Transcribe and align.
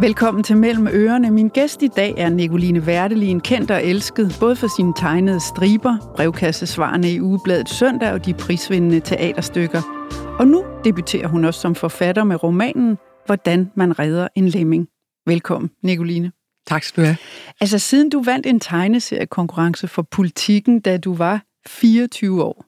Velkommen 0.00 0.42
til 0.42 0.56
Mellem 0.56 0.86
Ørerne. 0.86 1.30
Min 1.30 1.48
gæst 1.48 1.82
i 1.82 1.88
dag 1.88 2.14
er 2.16 2.28
Nicoline 2.28 2.86
Værtelin, 2.86 3.40
kendt 3.40 3.70
og 3.70 3.84
elsket, 3.84 4.36
både 4.40 4.56
for 4.56 4.76
sine 4.76 4.92
tegnede 4.96 5.40
striber, 5.40 6.12
brevkassesvarene 6.16 7.10
i 7.10 7.20
ugebladet 7.20 7.68
Søndag 7.68 8.12
og 8.12 8.26
de 8.26 8.34
prisvindende 8.34 9.00
teaterstykker. 9.00 9.82
Og 10.38 10.46
nu 10.46 10.64
debuterer 10.84 11.28
hun 11.28 11.44
også 11.44 11.60
som 11.60 11.74
forfatter 11.74 12.24
med 12.24 12.42
romanen 12.42 12.98
Hvordan 13.26 13.70
man 13.74 13.98
redder 13.98 14.28
en 14.34 14.48
lemming. 14.48 14.88
Velkommen, 15.26 15.70
Nicoline. 15.82 16.32
Tak 16.66 16.82
skal 16.82 17.02
du 17.02 17.06
have. 17.06 17.16
Altså, 17.60 17.78
siden 17.78 18.10
du 18.10 18.22
vandt 18.22 18.46
en 18.46 18.60
tegneseriekonkurrence 18.60 19.88
for 19.88 20.02
politikken, 20.02 20.80
da 20.80 20.96
du 20.96 21.14
var 21.14 21.42
24 21.66 22.42
år, 22.42 22.64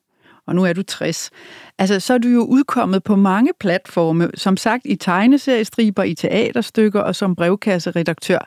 og 0.46 0.54
nu 0.54 0.64
er 0.64 0.72
du 0.72 0.82
60. 0.82 1.30
Altså, 1.78 2.00
så 2.00 2.14
er 2.14 2.18
du 2.18 2.28
jo 2.28 2.44
udkommet 2.44 3.04
på 3.04 3.16
mange 3.16 3.52
platforme, 3.60 4.30
som 4.34 4.56
sagt 4.56 4.82
i 4.84 4.96
tegneseriestriber, 4.96 6.02
i 6.02 6.14
teaterstykker 6.14 7.00
og 7.00 7.16
som 7.16 7.37
brevkasseredaktør. 7.37 8.38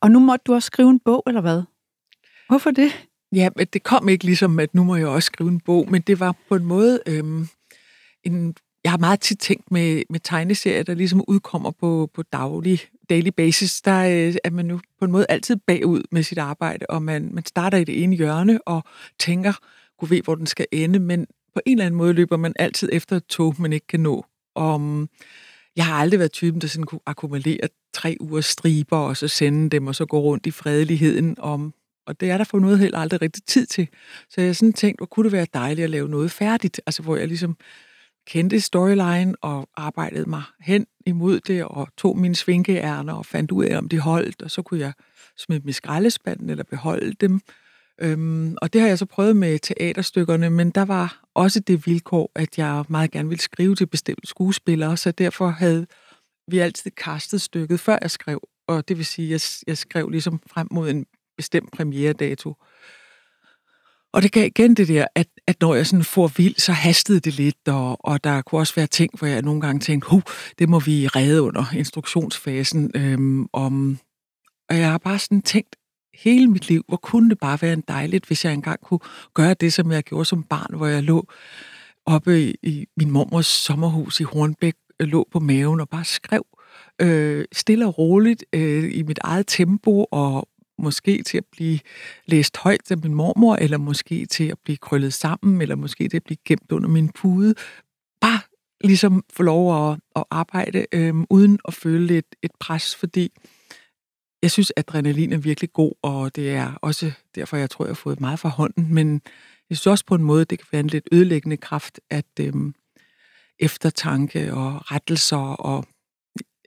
Og 0.00 0.10
nu 0.10 0.18
måtte 0.18 0.42
du 0.46 0.54
også 0.54 0.66
skrive 0.66 0.90
en 0.90 1.00
bog, 1.04 1.22
eller 1.26 1.40
hvad? 1.40 1.62
Hvorfor 2.48 2.70
det? 2.70 3.08
Ja, 3.32 3.48
men 3.56 3.66
det 3.72 3.82
kom 3.82 4.08
ikke 4.08 4.24
ligesom, 4.24 4.58
at 4.58 4.74
nu 4.74 4.84
må 4.84 4.96
jeg 4.96 5.06
også 5.06 5.26
skrive 5.26 5.50
en 5.50 5.60
bog, 5.60 5.90
men 5.90 6.02
det 6.02 6.20
var 6.20 6.34
på 6.48 6.54
en 6.54 6.64
måde 6.64 7.00
øhm, 7.06 7.48
en... 8.24 8.54
Jeg 8.84 8.92
har 8.92 8.98
meget 8.98 9.20
tit 9.20 9.38
tænkt 9.38 9.70
med, 9.70 10.02
med 10.10 10.20
tegneserier, 10.20 10.82
der 10.82 10.94
ligesom 10.94 11.24
udkommer 11.28 11.70
på, 11.70 12.10
på 12.14 12.22
daglig, 12.22 12.80
daily 13.10 13.28
basis, 13.36 13.80
der 13.80 13.98
øh, 13.98 14.34
er 14.44 14.50
man 14.50 14.70
jo 14.70 14.80
på 14.98 15.04
en 15.04 15.12
måde 15.12 15.26
altid 15.28 15.56
bagud 15.56 16.02
med 16.12 16.22
sit 16.22 16.38
arbejde, 16.38 16.86
og 16.88 17.02
man, 17.02 17.28
man 17.32 17.46
starter 17.46 17.78
i 17.78 17.84
det 17.84 18.02
ene 18.02 18.16
hjørne 18.16 18.60
og 18.66 18.84
tænker, 19.18 19.52
kunne 19.98 20.10
ved, 20.10 20.22
hvor 20.22 20.34
den 20.34 20.46
skal 20.46 20.66
ende, 20.72 20.98
men 20.98 21.26
på 21.58 21.62
en 21.66 21.72
eller 21.72 21.86
anden 21.86 21.98
måde 21.98 22.12
løber 22.12 22.36
man 22.36 22.52
altid 22.58 22.88
efter 22.92 23.16
et 23.16 23.26
tog, 23.26 23.54
man 23.58 23.72
ikke 23.72 23.86
kan 23.86 24.00
nå. 24.00 24.26
Og 24.54 25.08
jeg 25.76 25.86
har 25.86 25.94
aldrig 25.94 26.20
været 26.20 26.32
typen, 26.32 26.60
der 26.60 26.66
sådan 26.66 26.84
kunne 26.84 27.00
akkumulere 27.06 27.68
tre 27.94 28.16
uger 28.20 28.40
striber, 28.40 28.96
og 28.96 29.16
så 29.16 29.28
sende 29.28 29.70
dem, 29.70 29.86
og 29.86 29.94
så 29.94 30.06
gå 30.06 30.20
rundt 30.20 30.46
i 30.46 30.50
fredeligheden. 30.50 31.36
Om, 31.38 31.74
og 32.06 32.20
det 32.20 32.30
er 32.30 32.38
der 32.38 32.44
for 32.44 32.58
noget 32.58 32.78
helt 32.78 32.94
aldrig 32.96 33.22
rigtig 33.22 33.42
tid 33.42 33.66
til. 33.66 33.88
Så 34.30 34.40
jeg 34.40 34.56
sådan 34.56 34.72
tænkt, 34.72 34.98
hvor 34.98 35.06
kunne 35.06 35.24
det 35.24 35.32
være 35.32 35.46
dejligt 35.54 35.84
at 35.84 35.90
lave 35.90 36.08
noget 36.08 36.30
færdigt, 36.30 36.80
altså 36.86 37.02
hvor 37.02 37.16
jeg 37.16 37.28
ligesom 37.28 37.56
kendte 38.26 38.60
storyline 38.60 39.34
og 39.40 39.68
arbejdede 39.76 40.30
mig 40.30 40.42
hen 40.60 40.86
imod 41.06 41.40
det, 41.40 41.64
og 41.64 41.88
tog 41.96 42.18
mine 42.18 42.36
svinkeærner 42.36 43.12
og 43.12 43.26
fandt 43.26 43.50
ud 43.50 43.64
af, 43.64 43.78
om 43.78 43.88
de 43.88 43.98
holdt, 43.98 44.42
og 44.42 44.50
så 44.50 44.62
kunne 44.62 44.80
jeg 44.80 44.92
smide 45.36 45.60
dem 45.60 45.68
i 45.68 45.72
skraldespanden 45.72 46.50
eller 46.50 46.64
beholde 46.64 47.12
dem. 47.20 47.40
Øhm, 48.00 48.56
og 48.62 48.72
det 48.72 48.80
har 48.80 48.88
jeg 48.88 48.98
så 48.98 49.06
prøvet 49.06 49.36
med 49.36 49.58
teaterstykkerne, 49.58 50.50
men 50.50 50.70
der 50.70 50.84
var 50.84 51.24
også 51.38 51.60
det 51.60 51.86
vilkår, 51.86 52.32
at 52.34 52.58
jeg 52.58 52.84
meget 52.88 53.10
gerne 53.10 53.28
ville 53.28 53.42
skrive 53.42 53.74
til 53.74 53.86
bestemte 53.86 54.26
skuespillere, 54.26 54.96
så 54.96 55.10
derfor 55.10 55.48
havde 55.48 55.86
vi 56.50 56.58
altid 56.58 56.90
kastet 56.90 57.40
stykket, 57.40 57.80
før 57.80 57.98
jeg 58.02 58.10
skrev. 58.10 58.40
Og 58.68 58.88
det 58.88 58.98
vil 58.98 59.06
sige, 59.06 59.26
at 59.26 59.30
jeg, 59.30 59.68
jeg 59.68 59.78
skrev 59.78 60.08
ligesom 60.08 60.40
frem 60.46 60.68
mod 60.70 60.90
en 60.90 61.06
bestemt 61.36 61.72
premieredato. 61.72 62.54
Og 64.12 64.22
det 64.22 64.32
gav 64.32 64.46
igen 64.46 64.74
det 64.74 64.88
der, 64.88 65.06
at, 65.14 65.28
at 65.46 65.60
når 65.60 65.74
jeg 65.74 65.86
sådan 65.86 66.04
får 66.04 66.32
vild, 66.36 66.54
så 66.54 66.72
hastede 66.72 67.20
det 67.20 67.34
lidt, 67.34 67.68
og, 67.68 67.96
og 68.00 68.24
der 68.24 68.42
kunne 68.42 68.60
også 68.60 68.74
være 68.74 68.86
ting, 68.86 69.18
hvor 69.18 69.26
jeg 69.26 69.42
nogle 69.42 69.60
gange 69.60 69.80
tænkte, 69.80 70.10
huh, 70.10 70.22
det 70.58 70.68
må 70.68 70.80
vi 70.80 71.06
redde 71.06 71.42
under 71.42 71.64
instruktionsfasen. 71.74 72.90
Øhm, 72.94 73.46
om, 73.52 73.98
og 74.68 74.78
jeg 74.78 74.90
har 74.90 74.98
bare 74.98 75.18
sådan 75.18 75.42
tænkt, 75.42 75.76
hele 76.18 76.46
mit 76.46 76.68
liv, 76.68 76.84
hvor 76.88 76.96
kunne 76.96 77.30
det 77.30 77.38
bare 77.38 77.58
være 77.62 77.72
en 77.72 77.84
dejligt, 77.88 78.26
hvis 78.26 78.44
jeg 78.44 78.52
engang 78.52 78.80
kunne 78.80 79.00
gøre 79.34 79.54
det, 79.54 79.72
som 79.72 79.92
jeg 79.92 80.02
gjorde 80.02 80.24
som 80.24 80.42
barn, 80.42 80.76
hvor 80.76 80.86
jeg 80.86 81.02
lå 81.02 81.26
oppe 82.06 82.42
i, 82.42 82.54
i 82.62 82.86
min 82.96 83.10
mormors 83.10 83.46
sommerhus 83.46 84.20
i 84.20 84.22
Hornbæk, 84.22 84.74
øh, 85.00 85.08
lå 85.08 85.28
på 85.32 85.40
maven 85.40 85.80
og 85.80 85.88
bare 85.88 86.04
skrev 86.04 86.46
øh, 87.00 87.44
stille 87.52 87.86
og 87.86 87.98
roligt 87.98 88.44
øh, 88.52 88.96
i 88.96 89.02
mit 89.02 89.18
eget 89.22 89.46
tempo, 89.46 90.06
og 90.10 90.48
måske 90.78 91.22
til 91.22 91.38
at 91.38 91.44
blive 91.52 91.78
læst 92.26 92.56
højt 92.56 92.90
af 92.90 92.98
min 92.98 93.14
mormor, 93.14 93.56
eller 93.56 93.78
måske 93.78 94.26
til 94.26 94.44
at 94.44 94.58
blive 94.64 94.76
krøllet 94.76 95.12
sammen, 95.12 95.62
eller 95.62 95.76
måske 95.76 96.08
til 96.08 96.16
at 96.16 96.24
blive 96.24 96.38
gemt 96.44 96.72
under 96.72 96.88
min 96.88 97.08
pude. 97.08 97.54
Bare 98.20 98.40
ligesom 98.84 99.24
få 99.32 99.42
lov 99.42 99.90
at, 99.90 99.98
at 100.16 100.24
arbejde 100.30 100.86
øh, 100.92 101.14
uden 101.30 101.58
at 101.68 101.74
føle 101.74 102.18
et, 102.18 102.34
et 102.42 102.50
pres, 102.60 102.96
fordi 102.96 103.32
jeg 104.42 104.50
synes, 104.50 104.72
adrenalin 104.76 105.32
er 105.32 105.38
virkelig 105.38 105.72
god, 105.72 105.92
og 106.02 106.36
det 106.36 106.50
er 106.50 106.72
også 106.82 107.12
derfor, 107.34 107.56
jeg 107.56 107.70
tror, 107.70 107.84
jeg 107.84 107.90
har 107.90 107.94
fået 107.94 108.20
meget 108.20 108.38
fra 108.38 108.48
hånden. 108.48 108.94
Men 108.94 109.22
jeg 109.70 109.76
synes 109.76 109.86
også 109.86 110.04
på 110.04 110.14
en 110.14 110.22
måde, 110.22 110.44
det 110.44 110.58
kan 110.58 110.66
være 110.72 110.80
en 110.80 110.86
lidt 110.86 111.08
ødelæggende 111.12 111.56
kraft, 111.56 112.00
at 112.10 112.26
øhm, 112.40 112.74
eftertanke 113.58 114.54
og 114.54 114.92
rettelser, 114.92 115.36
og 115.36 115.84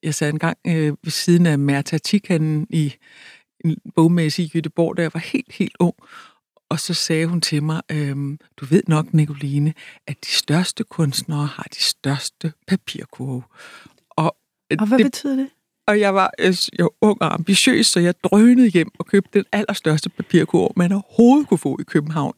jeg 0.04 0.16
sad 0.16 0.30
engang 0.30 0.58
øh, 0.68 0.94
ved 1.04 1.12
siden 1.12 1.46
af 1.46 1.60
Merta 1.60 1.98
Tikhanen 1.98 2.68
i 2.70 2.94
en 3.66 3.78
bogmæssig 3.96 4.46
i 4.46 4.52
Jødeborg, 4.56 4.98
da 4.98 5.02
jeg 5.02 5.14
var 5.14 5.20
helt, 5.20 5.52
helt 5.52 5.76
ung, 5.80 5.96
og 6.70 6.80
så 6.80 6.94
sagde 6.94 7.28
hun 7.28 7.42
til 7.42 7.64
mig, 7.64 7.82
øhm, 7.92 8.40
du 8.58 8.66
ved 8.66 8.84
nok, 8.88 9.14
Nicoline, 9.14 9.74
at 10.08 10.18
de 10.26 10.30
største 10.30 10.84
kunstnere 10.84 11.46
har 11.46 11.64
de 11.64 11.82
største 11.82 12.54
papirkurve. 12.68 13.44
Og, 14.10 14.36
og 14.80 14.88
hvad 14.88 14.98
det, 14.98 15.06
betyder 15.06 15.36
det? 15.36 15.50
Og 15.92 16.00
jeg 16.00 16.16
var, 16.16 16.32
jeg 16.40 16.56
var 16.80 16.94
ung 17.02 17.22
og 17.22 17.34
ambitiøs, 17.34 17.88
så 17.88 18.00
jeg 18.00 18.14
drønede 18.24 18.68
hjem 18.68 18.92
og 19.00 19.06
købte 19.06 19.40
den 19.40 19.46
allerstørste 19.52 20.10
papirkurv, 20.10 20.74
man 20.76 20.92
overhovedet 20.92 21.48
kunne 21.48 21.58
få 21.58 21.78
i 21.80 21.84
København. 21.84 22.34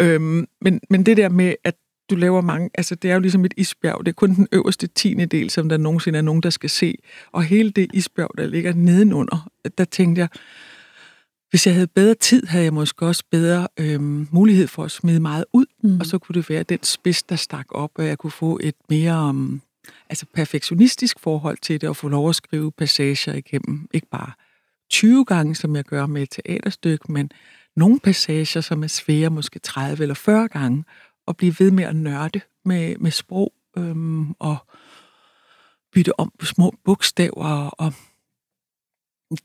Øhm, 0.00 0.46
men, 0.60 0.80
men 0.90 1.06
det 1.06 1.16
der 1.16 1.28
med, 1.28 1.54
at 1.64 1.74
du 2.10 2.14
laver 2.14 2.40
mange, 2.40 2.70
altså 2.74 2.94
det 2.94 3.10
er 3.10 3.14
jo 3.14 3.20
ligesom 3.20 3.44
et 3.44 3.54
isbjerg, 3.56 4.06
det 4.06 4.08
er 4.08 4.14
kun 4.14 4.34
den 4.34 4.48
øverste 4.52 4.86
tiende 4.86 5.26
del, 5.26 5.50
som 5.50 5.68
der 5.68 5.76
nogensinde 5.76 6.18
er 6.18 6.22
nogen, 6.22 6.42
der 6.42 6.50
skal 6.50 6.70
se. 6.70 6.94
Og 7.32 7.42
hele 7.42 7.70
det 7.70 7.90
isbjerg, 7.94 8.30
der 8.38 8.46
ligger 8.46 8.72
nedenunder, 8.72 9.50
der 9.78 9.84
tænkte 9.84 10.20
jeg, 10.20 10.28
hvis 11.50 11.66
jeg 11.66 11.74
havde 11.74 11.86
bedre 11.86 12.14
tid, 12.14 12.46
havde 12.46 12.64
jeg 12.64 12.74
måske 12.74 13.06
også 13.06 13.24
bedre 13.30 13.68
øhm, 13.80 14.28
mulighed 14.30 14.66
for 14.66 14.84
at 14.84 14.90
smide 14.90 15.20
meget 15.20 15.44
ud, 15.52 15.66
mm. 15.82 16.00
og 16.00 16.06
så 16.06 16.18
kunne 16.18 16.34
det 16.34 16.50
være 16.50 16.62
den 16.62 16.82
spids, 16.82 17.22
der 17.22 17.36
stak 17.36 17.66
op, 17.70 17.90
og 17.94 18.06
jeg 18.06 18.18
kunne 18.18 18.30
få 18.30 18.58
et 18.62 18.74
mere... 18.88 19.28
Um, 19.28 19.62
altså 20.08 20.26
perfektionistisk 20.34 21.18
forhold 21.20 21.58
til 21.62 21.80
det, 21.80 21.88
og 21.88 21.96
få 21.96 22.08
lov 22.08 22.28
at 22.28 22.36
skrive 22.36 22.72
passager 22.72 23.34
igennem, 23.34 23.88
ikke 23.94 24.06
bare 24.10 24.32
20 24.90 25.24
gange, 25.24 25.54
som 25.54 25.76
jeg 25.76 25.84
gør 25.84 26.06
med 26.06 26.22
et 26.22 26.30
teaterstykke, 26.30 27.12
men 27.12 27.30
nogle 27.76 28.00
passager, 28.00 28.60
som 28.60 28.82
er 28.82 28.86
svære, 28.86 29.30
måske 29.30 29.58
30 29.58 30.02
eller 30.02 30.14
40 30.14 30.48
gange, 30.48 30.84
og 31.26 31.36
blive 31.36 31.54
ved 31.58 31.70
med 31.70 31.84
at 31.84 31.96
nørde 31.96 32.40
med, 32.64 32.96
med 32.96 33.10
sprog, 33.10 33.52
øhm, 33.78 34.32
og 34.32 34.56
bytte 35.92 36.20
om 36.20 36.32
på 36.38 36.46
små 36.46 36.74
bogstaver, 36.84 37.68
og 37.68 37.92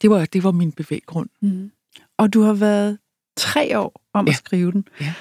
det 0.02 0.10
var, 0.10 0.26
det 0.26 0.44
var 0.44 0.52
min 0.52 0.72
bevæggrund. 0.72 1.30
Mm. 1.42 1.72
Og 2.18 2.34
du 2.34 2.42
har 2.42 2.54
været 2.54 2.98
tre 3.38 3.80
år 3.80 4.02
om 4.14 4.26
ja. 4.28 4.32
at 4.32 4.38
skrive 4.38 4.72
den. 4.72 4.88
Ja. 5.02 5.14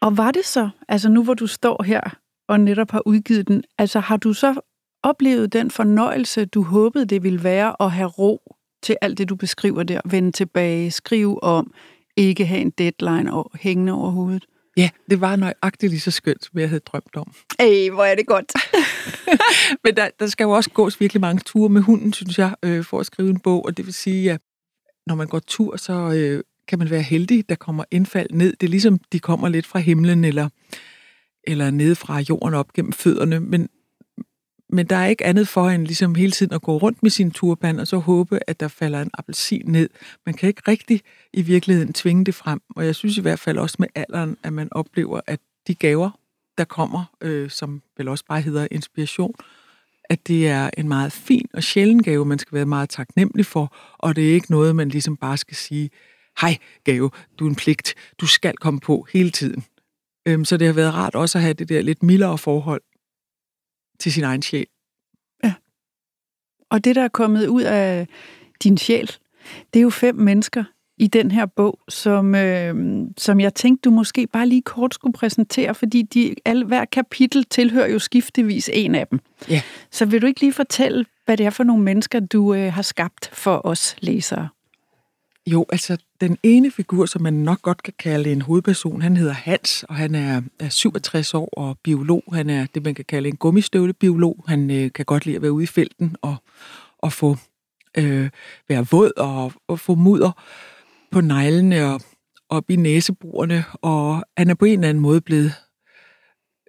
Og 0.00 0.16
var 0.16 0.30
det 0.30 0.44
så, 0.44 0.70
altså 0.88 1.08
nu 1.08 1.24
hvor 1.24 1.34
du 1.34 1.46
står 1.46 1.82
her 1.82 2.16
og 2.48 2.60
netop 2.60 2.90
har 2.90 3.02
udgivet 3.06 3.48
den, 3.48 3.64
altså 3.78 4.00
har 4.00 4.16
du 4.16 4.32
så 4.32 4.60
oplevet 5.02 5.52
den 5.52 5.70
fornøjelse, 5.70 6.44
du 6.44 6.62
håbede, 6.62 7.04
det 7.04 7.22
ville 7.22 7.44
være 7.44 7.82
at 7.82 7.90
have 7.90 8.08
ro 8.08 8.54
til 8.82 8.96
alt 9.00 9.18
det, 9.18 9.28
du 9.28 9.36
beskriver 9.36 9.82
der, 9.82 10.00
vende 10.04 10.32
tilbage, 10.32 10.90
skrive 10.90 11.42
om, 11.42 11.72
ikke 12.16 12.46
have 12.46 12.60
en 12.60 12.70
deadline 12.70 13.34
og 13.34 13.50
hængende 13.60 13.92
over 13.92 14.10
hovedet? 14.10 14.44
Ja, 14.76 14.90
det 15.10 15.20
var 15.20 15.36
nøjagtigt 15.36 15.90
lige 15.90 16.00
så 16.00 16.10
skønt, 16.10 16.44
som 16.44 16.58
jeg 16.60 16.68
havde 16.68 16.80
drømt 16.80 17.16
om. 17.16 17.32
Ej, 17.58 17.88
hvor 17.92 18.04
er 18.04 18.14
det 18.14 18.26
godt. 18.26 18.52
Men 19.84 19.96
der, 19.96 20.08
der 20.20 20.26
skal 20.26 20.44
jo 20.44 20.50
også 20.50 20.70
gås 20.70 21.00
virkelig 21.00 21.20
mange 21.20 21.42
ture 21.46 21.68
med 21.68 21.80
hunden, 21.80 22.12
synes 22.12 22.38
jeg, 22.38 22.54
øh, 22.62 22.84
for 22.84 23.00
at 23.00 23.06
skrive 23.06 23.30
en 23.30 23.40
bog, 23.40 23.64
og 23.64 23.76
det 23.76 23.86
vil 23.86 23.94
sige, 23.94 24.32
at 24.32 24.40
når 25.06 25.14
man 25.14 25.26
går 25.26 25.38
tur, 25.38 25.76
så 25.76 25.92
øh, 25.92 26.42
kan 26.68 26.78
man 26.78 26.90
være 26.90 27.02
heldig, 27.02 27.48
der 27.48 27.54
kommer 27.54 27.84
indfald 27.90 28.30
ned. 28.30 28.52
Det 28.60 28.66
er 28.66 28.70
ligesom, 28.70 28.98
de 29.12 29.20
kommer 29.20 29.48
lidt 29.48 29.66
fra 29.66 29.78
himlen, 29.78 30.24
eller 30.24 30.48
eller 31.46 31.70
nede 31.70 31.94
fra 31.94 32.20
jorden 32.20 32.54
op 32.54 32.72
gennem 32.72 32.92
fødderne, 32.92 33.40
men, 33.40 33.68
men 34.68 34.86
der 34.86 34.96
er 34.96 35.06
ikke 35.06 35.24
andet 35.24 35.48
for 35.48 35.68
end 35.68 35.86
ligesom 35.86 36.14
hele 36.14 36.32
tiden 36.32 36.54
at 36.54 36.62
gå 36.62 36.76
rundt 36.76 37.02
med 37.02 37.10
sin 37.10 37.30
turban, 37.30 37.78
og 37.78 37.86
så 37.86 37.98
håbe, 37.98 38.40
at 38.46 38.60
der 38.60 38.68
falder 38.68 39.02
en 39.02 39.10
appelsin 39.14 39.62
ned. 39.66 39.88
Man 40.26 40.34
kan 40.34 40.48
ikke 40.48 40.62
rigtig 40.68 41.00
i 41.32 41.42
virkeligheden 41.42 41.92
tvinge 41.92 42.24
det 42.24 42.34
frem, 42.34 42.60
og 42.76 42.86
jeg 42.86 42.94
synes 42.94 43.18
i 43.18 43.20
hvert 43.20 43.38
fald 43.38 43.58
også 43.58 43.76
med 43.78 43.88
alderen, 43.94 44.36
at 44.42 44.52
man 44.52 44.68
oplever, 44.70 45.20
at 45.26 45.40
de 45.66 45.74
gaver, 45.74 46.10
der 46.58 46.64
kommer, 46.64 47.04
øh, 47.20 47.50
som 47.50 47.82
vel 47.96 48.08
også 48.08 48.24
bare 48.28 48.40
hedder 48.40 48.68
inspiration, 48.70 49.34
at 50.04 50.28
det 50.28 50.48
er 50.48 50.70
en 50.78 50.88
meget 50.88 51.12
fin 51.12 51.48
og 51.54 51.62
sjælden 51.62 52.02
gave, 52.02 52.24
man 52.24 52.38
skal 52.38 52.56
være 52.56 52.66
meget 52.66 52.88
taknemmelig 52.88 53.46
for, 53.46 53.76
og 53.98 54.16
det 54.16 54.30
er 54.30 54.34
ikke 54.34 54.50
noget, 54.50 54.76
man 54.76 54.88
ligesom 54.88 55.16
bare 55.16 55.36
skal 55.36 55.56
sige, 55.56 55.90
hej 56.40 56.58
gave, 56.84 57.10
du 57.38 57.46
er 57.46 57.48
en 57.48 57.56
pligt, 57.56 57.94
du 58.20 58.26
skal 58.26 58.56
komme 58.56 58.80
på 58.80 59.06
hele 59.12 59.30
tiden. 59.30 59.64
Øhm, 60.26 60.44
så 60.44 60.56
det 60.56 60.66
har 60.66 60.74
været 60.74 60.94
rart 60.94 61.14
også 61.14 61.38
at 61.38 61.42
have 61.42 61.54
det 61.54 61.68
der 61.68 61.82
lidt 61.82 62.02
mildere 62.02 62.38
forhold 62.38 62.82
til 63.98 64.12
sin 64.12 64.24
egen 64.24 64.42
sjæl. 64.42 64.66
Ja. 65.44 65.54
Og 66.70 66.84
det, 66.84 66.96
der 66.96 67.02
er 67.02 67.08
kommet 67.08 67.46
ud 67.46 67.62
af 67.62 68.06
din 68.62 68.78
sjæl, 68.78 69.10
det 69.72 69.78
er 69.78 69.82
jo 69.82 69.90
fem 69.90 70.14
mennesker, 70.14 70.64
i 70.98 71.06
den 71.06 71.30
her 71.30 71.46
bog, 71.46 71.78
som, 71.88 72.34
øh, 72.34 72.74
som 73.18 73.40
jeg 73.40 73.54
tænkte, 73.54 73.82
du 73.84 73.90
måske 73.90 74.26
bare 74.26 74.46
lige 74.48 74.62
kort 74.62 74.94
skulle 74.94 75.12
præsentere, 75.12 75.74
fordi 75.74 76.02
de, 76.02 76.34
alle, 76.44 76.64
hver 76.64 76.84
kapitel 76.84 77.44
tilhører 77.44 77.88
jo 77.88 77.98
skiftevis 77.98 78.70
en 78.72 78.94
af 78.94 79.06
dem. 79.06 79.20
Ja. 79.48 79.62
Så 79.90 80.06
vil 80.06 80.22
du 80.22 80.26
ikke 80.26 80.40
lige 80.40 80.52
fortælle, 80.52 81.04
hvad 81.24 81.36
det 81.36 81.46
er 81.46 81.50
for 81.50 81.64
nogle 81.64 81.82
mennesker, 81.82 82.20
du 82.20 82.54
øh, 82.54 82.72
har 82.72 82.82
skabt 82.82 83.30
for 83.32 83.60
os 83.64 83.96
læsere? 84.00 84.48
Jo, 85.46 85.66
altså 85.72 85.96
den 86.20 86.38
ene 86.42 86.70
figur, 86.70 87.06
som 87.06 87.22
man 87.22 87.32
nok 87.32 87.62
godt 87.62 87.82
kan 87.82 87.94
kalde 87.98 88.32
en 88.32 88.42
hovedperson, 88.42 89.02
han 89.02 89.16
hedder 89.16 89.32
Hans, 89.32 89.84
og 89.88 89.94
han 89.94 90.14
er, 90.14 90.42
er 90.60 90.68
67 90.68 91.34
år 91.34 91.48
og 91.52 91.78
biolog. 91.82 92.22
Han 92.32 92.50
er 92.50 92.66
det, 92.74 92.84
man 92.84 92.94
kan 92.94 93.04
kalde 93.04 93.28
en 93.28 93.36
gummistøvlebiolog. 93.36 94.44
Han 94.48 94.70
øh, 94.70 94.92
kan 94.92 95.04
godt 95.04 95.26
lide 95.26 95.36
at 95.36 95.42
være 95.42 95.52
ude 95.52 95.64
i 95.64 95.66
felten 95.66 96.16
og, 96.22 96.36
og 96.98 97.12
få 97.12 97.36
øh, 97.98 98.30
være 98.68 98.86
våd 98.90 99.12
og, 99.16 99.52
og 99.68 99.80
få 99.80 99.94
mudder 99.94 100.32
på 101.10 101.20
neglene 101.20 101.86
og 101.86 102.00
op 102.48 102.70
i 102.70 102.76
næseborene, 102.76 103.64
og 103.72 104.24
han 104.36 104.50
er 104.50 104.54
på 104.54 104.64
en 104.64 104.72
eller 104.72 104.88
anden 104.88 105.02
måde 105.02 105.20
blevet 105.20 105.52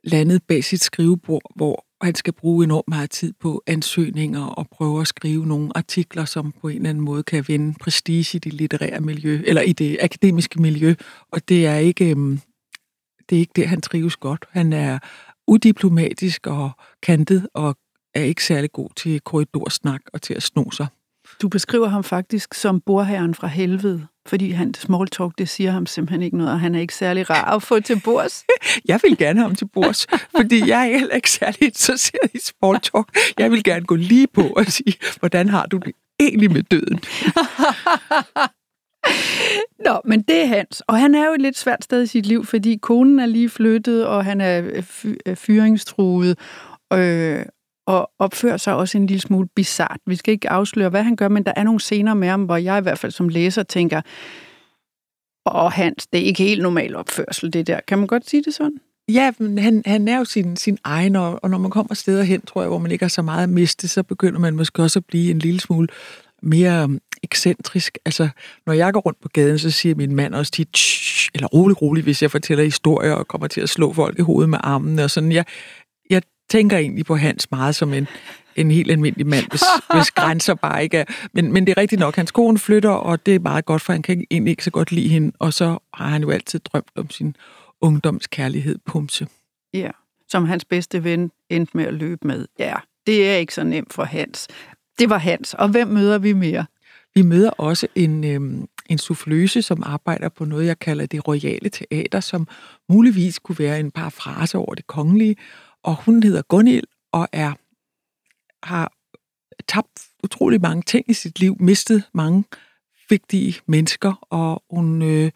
landet 0.03 0.43
bag 0.47 0.63
sit 0.63 0.83
skrivebord, 0.83 1.51
hvor 1.55 1.84
han 2.01 2.15
skal 2.15 2.33
bruge 2.33 2.63
enormt 2.63 2.87
meget 2.87 3.09
tid 3.09 3.33
på 3.39 3.63
ansøgninger 3.67 4.45
og 4.45 4.67
prøve 4.71 5.01
at 5.01 5.07
skrive 5.07 5.45
nogle 5.47 5.71
artikler, 5.75 6.25
som 6.25 6.53
på 6.61 6.67
en 6.67 6.75
eller 6.75 6.89
anden 6.89 7.03
måde 7.03 7.23
kan 7.23 7.45
vinde 7.47 7.73
prestige 7.79 8.37
i 8.37 8.39
det 8.39 8.53
litterære 8.53 8.99
miljø, 8.99 9.41
eller 9.45 9.61
i 9.61 9.73
det 9.73 9.97
akademiske 10.01 10.61
miljø, 10.61 10.95
og 11.31 11.49
det 11.49 11.65
er 11.65 11.75
ikke, 11.75 12.09
øhm, 12.09 12.39
det 13.29 13.35
er 13.35 13.39
ikke 13.39 13.53
det, 13.55 13.67
han 13.67 13.81
trives 13.81 14.15
godt. 14.15 14.45
Han 14.49 14.73
er 14.73 14.99
udiplomatisk 15.47 16.47
og 16.47 16.71
kantet, 17.01 17.47
og 17.53 17.75
er 18.13 18.21
ikke 18.23 18.43
særlig 18.43 18.71
god 18.71 18.89
til 18.95 19.21
korridorsnak 19.21 20.01
og 20.13 20.21
til 20.21 20.33
at 20.33 20.43
sno 20.43 20.71
sig. 20.71 20.87
Du 21.41 21.49
beskriver 21.49 21.87
ham 21.87 22.03
faktisk 22.03 22.53
som 22.53 22.81
borherren 22.81 23.35
fra 23.35 23.47
helvede, 23.47 24.07
fordi 24.27 24.51
han 24.51 24.73
small 24.73 25.07
talk, 25.07 25.37
det 25.37 25.49
siger 25.49 25.71
ham 25.71 25.85
simpelthen 25.85 26.21
ikke 26.21 26.37
noget, 26.37 26.53
og 26.53 26.59
han 26.59 26.75
er 26.75 26.79
ikke 26.79 26.95
særlig 26.95 27.29
rar 27.29 27.55
at 27.55 27.63
få 27.63 27.79
til 27.79 28.01
bords. 28.03 28.45
jeg 28.91 28.99
vil 29.03 29.17
gerne 29.17 29.39
have 29.39 29.47
ham 29.47 29.55
til 29.55 29.67
bords, 29.73 30.07
fordi 30.37 30.69
jeg 30.69 30.91
er 30.91 30.97
heller 30.97 31.15
ikke 31.15 31.31
særlig 31.31 31.63
interesseret 31.63 32.31
i 32.33 32.39
small 32.39 32.79
talk. 32.79 33.17
Jeg 33.39 33.51
vil 33.51 33.63
gerne 33.63 33.85
gå 33.85 33.95
lige 33.95 34.27
på 34.27 34.41
og 34.41 34.65
sige, 34.65 34.93
hvordan 35.19 35.49
har 35.49 35.65
du 35.65 35.77
det 35.77 35.93
egentlig 36.19 36.51
med 36.51 36.63
døden? 36.63 36.99
Nå, 39.85 40.01
men 40.05 40.21
det 40.21 40.41
er 40.41 40.45
hans. 40.45 40.81
Og 40.87 40.99
han 40.99 41.15
er 41.15 41.27
jo 41.27 41.33
et 41.33 41.41
lidt 41.41 41.57
svært 41.57 41.83
sted 41.83 42.03
i 42.03 42.07
sit 42.07 42.25
liv, 42.25 42.45
fordi 42.45 42.77
konen 42.81 43.19
er 43.19 43.25
lige 43.25 43.49
flyttet, 43.49 44.05
og 44.05 44.25
han 44.25 44.41
er 44.41 44.81
fyringstruet. 45.35 46.37
Øh, 46.93 47.45
og 47.85 48.11
opfører 48.19 48.57
sig 48.57 48.75
også 48.75 48.97
en 48.97 49.07
lille 49.07 49.21
smule 49.21 49.47
bizart. 49.55 49.99
Vi 50.05 50.15
skal 50.15 50.31
ikke 50.31 50.49
afsløre, 50.49 50.89
hvad 50.89 51.03
han 51.03 51.15
gør, 51.15 51.27
men 51.27 51.43
der 51.43 51.53
er 51.55 51.63
nogle 51.63 51.79
scener 51.79 52.13
med 52.13 52.27
ham, 52.27 52.43
hvor 52.43 52.57
jeg 52.57 52.77
i 52.77 52.81
hvert 52.81 52.99
fald 52.99 53.11
som 53.11 53.29
læser 53.29 53.63
tænker, 53.63 54.01
og 55.45 55.71
Hans, 55.71 56.07
det 56.07 56.19
er 56.19 56.23
ikke 56.23 56.43
helt 56.43 56.61
normal 56.61 56.95
opførsel, 56.95 57.53
det 57.53 57.67
der. 57.67 57.79
Kan 57.87 57.97
man 57.97 58.07
godt 58.07 58.29
sige 58.29 58.43
det 58.43 58.53
sådan? 58.53 58.79
Ja, 59.09 59.31
men 59.39 59.57
han, 59.57 59.83
han 59.85 60.07
er 60.07 60.17
jo 60.17 60.25
sin, 60.25 60.55
sin 60.55 60.77
egen, 60.83 61.15
og, 61.15 61.39
og 61.43 61.49
når 61.49 61.57
man 61.57 61.71
kommer 61.71 61.95
steder 61.95 62.23
hen, 62.23 62.41
tror 62.41 62.61
jeg, 62.61 62.69
hvor 62.69 62.77
man 62.77 62.91
ikke 62.91 63.03
har 63.03 63.09
så 63.09 63.21
meget 63.21 63.43
at 63.43 63.49
miste, 63.49 63.87
så 63.87 64.03
begynder 64.03 64.39
man 64.39 64.55
måske 64.55 64.83
også 64.83 64.99
at 64.99 65.05
blive 65.05 65.31
en 65.31 65.39
lille 65.39 65.59
smule 65.59 65.87
mere 66.41 66.83
øhm, 66.83 66.99
ekscentrisk. 67.23 67.97
Altså, 68.05 68.29
når 68.65 68.73
jeg 68.73 68.93
går 68.93 68.99
rundt 68.99 69.21
på 69.21 69.29
gaden, 69.33 69.59
så 69.59 69.71
siger 69.71 69.95
min 69.95 70.15
mand 70.15 70.35
også 70.35 70.51
tit, 70.51 70.77
eller 71.33 71.47
rolig, 71.47 71.81
rolig, 71.81 72.03
hvis 72.03 72.21
jeg 72.21 72.31
fortæller 72.31 72.63
historier 72.63 73.13
og 73.13 73.27
kommer 73.27 73.47
til 73.47 73.61
at 73.61 73.69
slå 73.69 73.93
folk 73.93 74.19
i 74.19 74.21
hovedet 74.21 74.49
med 74.49 74.59
armene 74.63 75.03
og 75.03 75.11
sådan. 75.11 75.31
Jeg, 75.31 75.45
tænker 76.49 76.77
egentlig 76.77 77.05
på 77.05 77.15
Hans 77.15 77.51
meget 77.51 77.75
som 77.75 77.93
en, 77.93 78.07
en 78.55 78.71
helt 78.71 78.91
almindelig 78.91 79.27
mand, 79.27 79.45
hvis, 79.49 79.63
hvis 79.93 80.11
grænser 80.21 80.53
bare 80.53 80.83
ikke 80.83 80.97
er... 80.97 81.05
Men, 81.33 81.53
men 81.53 81.67
det 81.67 81.77
er 81.77 81.81
rigtigt 81.81 81.99
nok, 81.99 82.15
hans 82.15 82.31
kone 82.31 82.59
flytter, 82.59 82.89
og 82.89 83.25
det 83.25 83.35
er 83.35 83.39
meget 83.39 83.65
godt, 83.65 83.81
for 83.81 83.93
han 83.93 84.01
kan 84.01 84.25
egentlig 84.31 84.51
ikke 84.51 84.63
så 84.63 84.71
godt 84.71 84.91
lide 84.91 85.09
hende, 85.09 85.31
og 85.39 85.53
så 85.53 85.77
har 85.93 86.09
han 86.09 86.21
jo 86.21 86.29
altid 86.29 86.59
drømt 86.59 86.91
om 86.95 87.09
sin 87.09 87.35
ungdomskærlighed, 87.81 88.77
Pumse. 88.85 89.27
Ja, 89.73 89.89
som 90.27 90.45
hans 90.45 90.65
bedste 90.65 91.03
ven 91.03 91.31
endte 91.49 91.77
med 91.77 91.85
at 91.85 91.93
løbe 91.93 92.27
med. 92.27 92.47
Ja, 92.59 92.73
det 93.07 93.29
er 93.29 93.35
ikke 93.35 93.53
så 93.53 93.63
nemt 93.63 93.93
for 93.93 94.03
Hans. 94.03 94.47
Det 94.99 95.09
var 95.09 95.17
Hans, 95.17 95.53
og 95.53 95.69
hvem 95.69 95.87
møder 95.87 96.17
vi 96.17 96.33
mere? 96.33 96.65
Vi 97.15 97.21
møder 97.21 97.49
også 97.49 97.87
en, 97.95 98.23
øhm, 98.23 98.67
en 98.89 98.97
souffløse, 98.97 99.61
som 99.61 99.83
arbejder 99.85 100.29
på 100.29 100.45
noget, 100.45 100.65
jeg 100.65 100.79
kalder 100.79 101.05
det 101.05 101.27
royale 101.27 101.69
teater, 101.69 102.19
som 102.19 102.47
muligvis 102.89 103.39
kunne 103.39 103.59
være 103.59 103.79
en 103.79 103.91
par 103.91 104.09
frase 104.09 104.57
over 104.57 104.75
det 104.75 104.87
kongelige, 104.87 105.35
og 105.85 105.95
hun 105.95 106.23
hedder 106.23 106.41
Gunhild 106.41 106.87
og 107.11 107.27
er 107.31 107.53
har 108.63 108.91
tabt 109.67 110.01
utrolig 110.23 110.61
mange 110.61 110.81
ting 110.81 111.09
i 111.09 111.13
sit 111.13 111.39
liv, 111.39 111.57
mistet 111.59 112.03
mange 112.13 112.43
vigtige 113.09 113.59
mennesker, 113.65 114.13
og 114.29 114.63
hun 114.69 115.01
øh, 115.01 115.31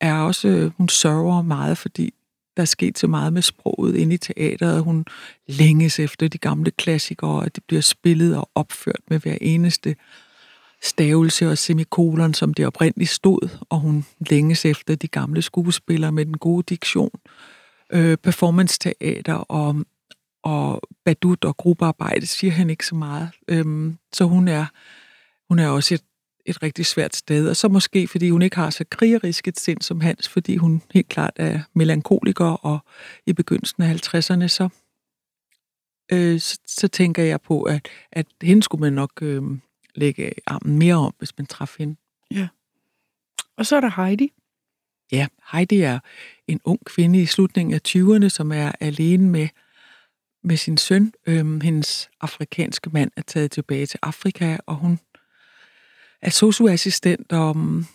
er 0.00 0.14
også, 0.14 0.48
øh, 0.48 0.70
hun 0.76 0.88
sørger 0.88 1.42
meget, 1.42 1.78
fordi 1.78 2.14
der 2.56 2.62
er 2.62 2.66
sket 2.66 2.98
så 2.98 3.06
meget 3.06 3.32
med 3.32 3.42
sproget 3.42 3.96
inde 3.96 4.14
i 4.14 4.18
teateret. 4.18 4.82
Hun 4.82 5.04
længes 5.48 5.98
efter 5.98 6.28
de 6.28 6.38
gamle 6.38 6.70
klassikere, 6.70 7.46
at 7.46 7.54
det 7.56 7.64
bliver 7.64 7.82
spillet 7.82 8.36
og 8.36 8.50
opført 8.54 9.00
med 9.08 9.20
hver 9.20 9.38
eneste 9.40 9.96
stavelse 10.82 11.50
og 11.50 11.58
semikolon, 11.58 12.34
som 12.34 12.54
det 12.54 12.66
oprindeligt 12.66 13.10
stod, 13.10 13.58
og 13.68 13.80
hun 13.80 14.04
længes 14.30 14.64
efter 14.64 14.94
de 14.94 15.08
gamle 15.08 15.42
skuespillere 15.42 16.12
med 16.12 16.26
den 16.26 16.38
gode 16.38 16.64
diktion, 16.68 17.10
øh, 17.92 18.16
performance-teater 18.16 19.34
og 19.34 19.84
og 20.44 20.82
badut 21.04 21.44
og 21.44 21.56
gruppearbejde 21.56 22.26
siger 22.26 22.52
han 22.52 22.70
ikke 22.70 22.86
så 22.86 22.94
meget. 22.94 23.30
Øhm, 23.48 23.98
så 24.12 24.24
hun 24.24 24.48
er, 24.48 24.66
hun 25.48 25.58
er 25.58 25.68
også 25.68 25.94
et, 25.94 26.04
et 26.46 26.62
rigtig 26.62 26.86
svært 26.86 27.16
sted. 27.16 27.48
Og 27.48 27.56
så 27.56 27.68
måske, 27.68 28.08
fordi 28.08 28.30
hun 28.30 28.42
ikke 28.42 28.56
har 28.56 28.70
så 28.70 28.84
krigerisk 28.90 29.48
et 29.48 29.60
sind 29.60 29.80
som 29.80 30.00
Hans, 30.00 30.28
fordi 30.28 30.56
hun 30.56 30.82
helt 30.94 31.08
klart 31.08 31.32
er 31.36 31.60
melankoliker, 31.74 32.44
og 32.44 32.78
i 33.26 33.32
begyndelsen 33.32 33.82
af 33.82 33.94
50'erne, 33.94 34.48
så, 34.48 34.68
øh, 36.12 36.40
så, 36.40 36.58
så 36.66 36.88
tænker 36.88 37.22
jeg 37.22 37.40
på, 37.40 37.62
at, 37.62 37.88
at 38.12 38.26
hende 38.42 38.62
skulle 38.62 38.80
man 38.80 38.92
nok 38.92 39.22
øh, 39.22 39.42
lægge 39.94 40.32
armen 40.46 40.78
mere 40.78 40.94
om, 40.94 41.14
hvis 41.18 41.38
man 41.38 41.46
træffer 41.46 41.76
hende. 41.78 41.96
Ja. 42.30 42.48
Og 43.56 43.66
så 43.66 43.76
er 43.76 43.80
der 43.80 44.02
Heidi. 44.02 44.32
Ja, 45.12 45.26
Heidi 45.52 45.80
er 45.80 45.98
en 46.48 46.60
ung 46.64 46.84
kvinde 46.84 47.22
i 47.22 47.26
slutningen 47.26 47.74
af 47.74 47.80
20'erne, 47.88 48.28
som 48.28 48.52
er 48.52 48.72
alene 48.80 49.30
med 49.30 49.48
med 50.44 50.56
sin 50.56 50.76
søn. 50.76 51.12
Øhm, 51.26 51.60
hendes 51.60 52.10
afrikanske 52.20 52.90
mand 52.90 53.10
er 53.16 53.22
taget 53.22 53.50
tilbage 53.50 53.86
til 53.86 53.98
Afrika, 54.02 54.58
og 54.66 54.74
hun 54.74 54.98
er 56.22 56.30
socioassistent, 56.30 57.32
og 57.32 57.50
um, 57.50 57.86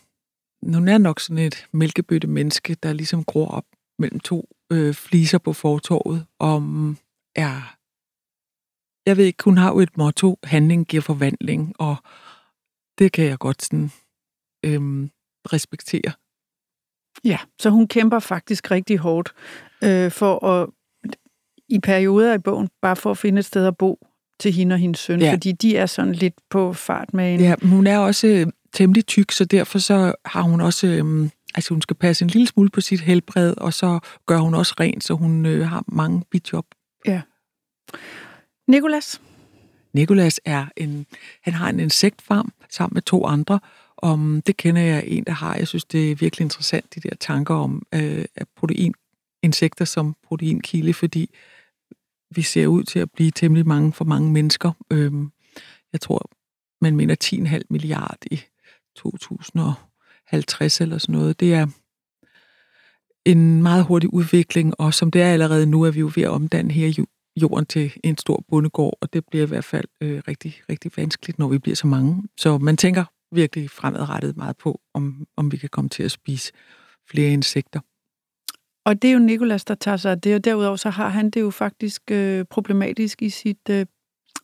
hun 0.64 0.88
er 0.88 0.98
nok 0.98 1.20
sådan 1.20 1.46
et 1.46 1.68
mælkebøtte 1.72 2.28
menneske, 2.28 2.76
der 2.84 2.94
ligesom 2.94 3.24
gror 3.24 3.48
op 3.48 3.66
mellem 4.00 4.20
to 4.20 4.50
øh, 4.72 4.94
fliser 4.94 5.38
på 5.38 5.54
fortorvet, 5.54 6.26
om 6.40 6.62
mm, 6.62 6.88
um, 6.88 6.98
er... 7.36 7.76
Jeg 9.06 9.18
ved 9.18 9.26
ikke, 9.26 9.44
hun 9.44 9.58
har 9.58 9.72
jo 9.72 9.80
et 9.80 9.98
motto, 9.98 10.40
handling 10.44 10.88
giver 10.88 11.02
forvandling, 11.02 11.76
og 11.80 11.96
det 13.00 13.12
kan 13.12 13.26
jeg 13.26 13.40
godt 13.40 13.64
sådan 13.64 13.92
øhm, 14.66 15.12
respektere. 15.54 16.12
Ja, 17.24 17.38
så 17.60 17.70
hun 17.70 17.88
kæmper 17.88 18.20
faktisk 18.20 18.72
rigtig 18.72 18.98
hårdt 18.98 19.34
øh, 19.84 20.12
for 20.12 20.46
at 20.46 20.70
i 21.70 21.80
perioder 21.80 22.34
i 22.34 22.38
bogen, 22.38 22.70
bare 22.82 22.96
for 22.96 23.12
at 23.12 23.18
finde 23.18 23.40
et 23.40 23.46
sted 23.46 23.66
at 23.66 23.78
bo 23.78 24.08
til 24.40 24.54
hende 24.54 24.74
og 24.74 24.80
hendes 24.80 25.00
søn, 25.00 25.22
ja. 25.22 25.34
fordi 25.34 25.52
de 25.52 25.78
er 25.78 25.86
sådan 25.86 26.14
lidt 26.14 26.34
på 26.50 26.74
fart 26.74 27.14
med 27.14 27.34
en... 27.34 27.40
Ja, 27.40 27.56
hun 27.64 27.88
er 27.88 27.98
også 27.98 28.28
øh, 28.28 28.48
temmelig 28.74 29.06
tyk, 29.06 29.32
så 29.32 29.46
derfor 29.46 29.80
så 29.80 30.14
har 30.26 30.42
hun 30.42 30.62
også... 30.62 30.88
Øhm, 30.88 31.32
altså 31.56 31.74
hun 31.74 31.82
skal 31.82 31.96
passe 31.96 32.26
en 32.26 32.30
lille 32.30 32.48
smule 32.48 32.70
på 32.70 32.82
sit 32.82 33.02
helbred, 33.02 33.54
og 33.58 33.74
så 33.74 34.00
gør 34.26 34.38
hun 34.38 34.54
også 34.54 34.76
rent, 34.80 35.04
så 35.04 35.14
hun 35.14 35.46
øh, 35.46 35.68
har 35.68 35.84
mange 35.88 36.24
bidjob. 36.32 36.66
Ja. 37.06 37.22
Nikolas? 38.68 39.22
Nikolas 39.94 40.40
er 40.46 40.66
en... 40.78 41.06
Han 41.44 41.54
har 41.54 41.70
en 41.70 41.80
insektfarm 41.80 42.52
sammen 42.70 42.94
med 42.94 43.02
to 43.02 43.26
andre, 43.26 43.60
om 43.98 44.42
det 44.48 44.58
kender 44.58 44.82
jeg 44.82 45.04
en, 45.08 45.24
der 45.24 45.32
har. 45.34 45.56
Jeg 45.56 45.68
synes, 45.68 45.86
det 45.86 46.12
er 46.12 46.16
virkelig 46.16 46.44
interessant, 46.44 46.96
de 46.96 47.00
der 47.00 47.16
tanker 47.20 47.56
om 47.56 47.84
øh, 47.96 48.26
protein, 48.56 48.94
insekter 49.44 49.86
som 49.86 50.16
proteinkilde, 50.28 50.94
fordi 50.94 51.30
vi 52.36 52.42
ser 52.42 52.68
ud 52.68 52.84
til 52.84 53.00
at 53.00 53.12
blive 53.12 53.32
temmelig 53.32 53.68
mange 53.68 53.94
for 53.94 54.06
mange 54.06 54.32
mennesker. 54.32 54.72
Øhm, 54.92 55.32
jeg 55.94 56.02
tror, 56.02 56.30
man 56.82 56.96
mener 56.96 57.16
10,5 57.24 57.62
milliard 57.70 58.18
i 58.32 58.42
2050 58.96 60.82
eller 60.82 60.98
sådan 60.98 61.14
noget. 61.14 61.40
Det 61.40 61.54
er 61.54 61.68
en 63.26 63.64
meget 63.64 63.86
hurtig 63.86 64.14
udvikling, 64.14 64.80
og 64.80 64.94
som 64.94 65.12
det 65.12 65.22
er 65.22 65.34
allerede 65.34 65.66
nu, 65.66 65.84
er 65.84 65.92
vi 65.92 66.00
jo 66.00 66.12
ved 66.16 66.24
at 66.24 66.30
omdanne 66.30 66.72
her 66.74 67.06
jorden 67.36 67.66
til 67.66 67.94
en 68.04 68.18
stor 68.18 68.44
bondegård, 68.50 68.98
og 69.02 69.14
det 69.14 69.24
bliver 69.26 69.46
i 69.46 69.48
hvert 69.48 69.66
fald 69.66 69.86
øh, 70.02 70.22
rigtig, 70.28 70.62
rigtig 70.70 70.92
vanskeligt, 70.98 71.40
når 71.40 71.48
vi 71.48 71.58
bliver 71.58 71.76
så 71.76 71.88
mange. 71.88 72.24
Så 72.38 72.58
man 72.58 72.78
tænker 72.78 73.06
virkelig 73.32 73.70
fremadrettet 73.70 74.38
meget 74.38 74.58
på, 74.58 74.82
om, 74.94 75.28
om 75.38 75.52
vi 75.52 75.58
kan 75.58 75.70
komme 75.70 75.90
til 75.90 76.04
at 76.04 76.12
spise 76.12 76.52
flere 77.10 77.34
insekter. 77.34 77.80
Og 78.90 79.02
det 79.02 79.08
er 79.08 79.14
jo 79.14 79.20
Nikolas, 79.20 79.66
der 79.66 79.76
tager 79.76 79.98
sig 79.98 80.12
af 80.12 80.22
det, 80.22 80.36
og 80.36 80.44
derudover 80.44 80.76
så 80.76 80.90
har 80.90 81.10
han 81.10 81.30
det 81.30 81.42
jo 81.42 81.50
faktisk 81.50 82.12
øh, 82.12 82.46
problematisk 82.46 83.22
i 83.22 83.30
sit 83.30 83.70
øh, 83.70 83.86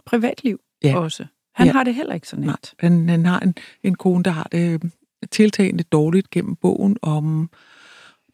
privatliv 0.06 0.60
ja. 0.84 1.00
også. 1.00 1.26
Han 1.56 1.68
ja. 1.68 1.74
har 1.74 1.84
det 1.84 1.96
heller 1.96 2.14
ikke 2.14 2.28
så 2.28 2.36
nemt. 2.36 2.48
Nej, 2.48 2.58
han, 2.80 3.10
han 3.10 3.26
har 3.26 3.40
en, 3.40 3.56
en 3.84 3.96
kone, 3.96 4.24
der 4.24 4.32
har 4.32 4.48
det 4.52 4.92
tiltagende 5.32 5.84
dårligt 5.84 6.30
gennem 6.30 6.56
bogen, 6.56 6.98
om 7.02 7.50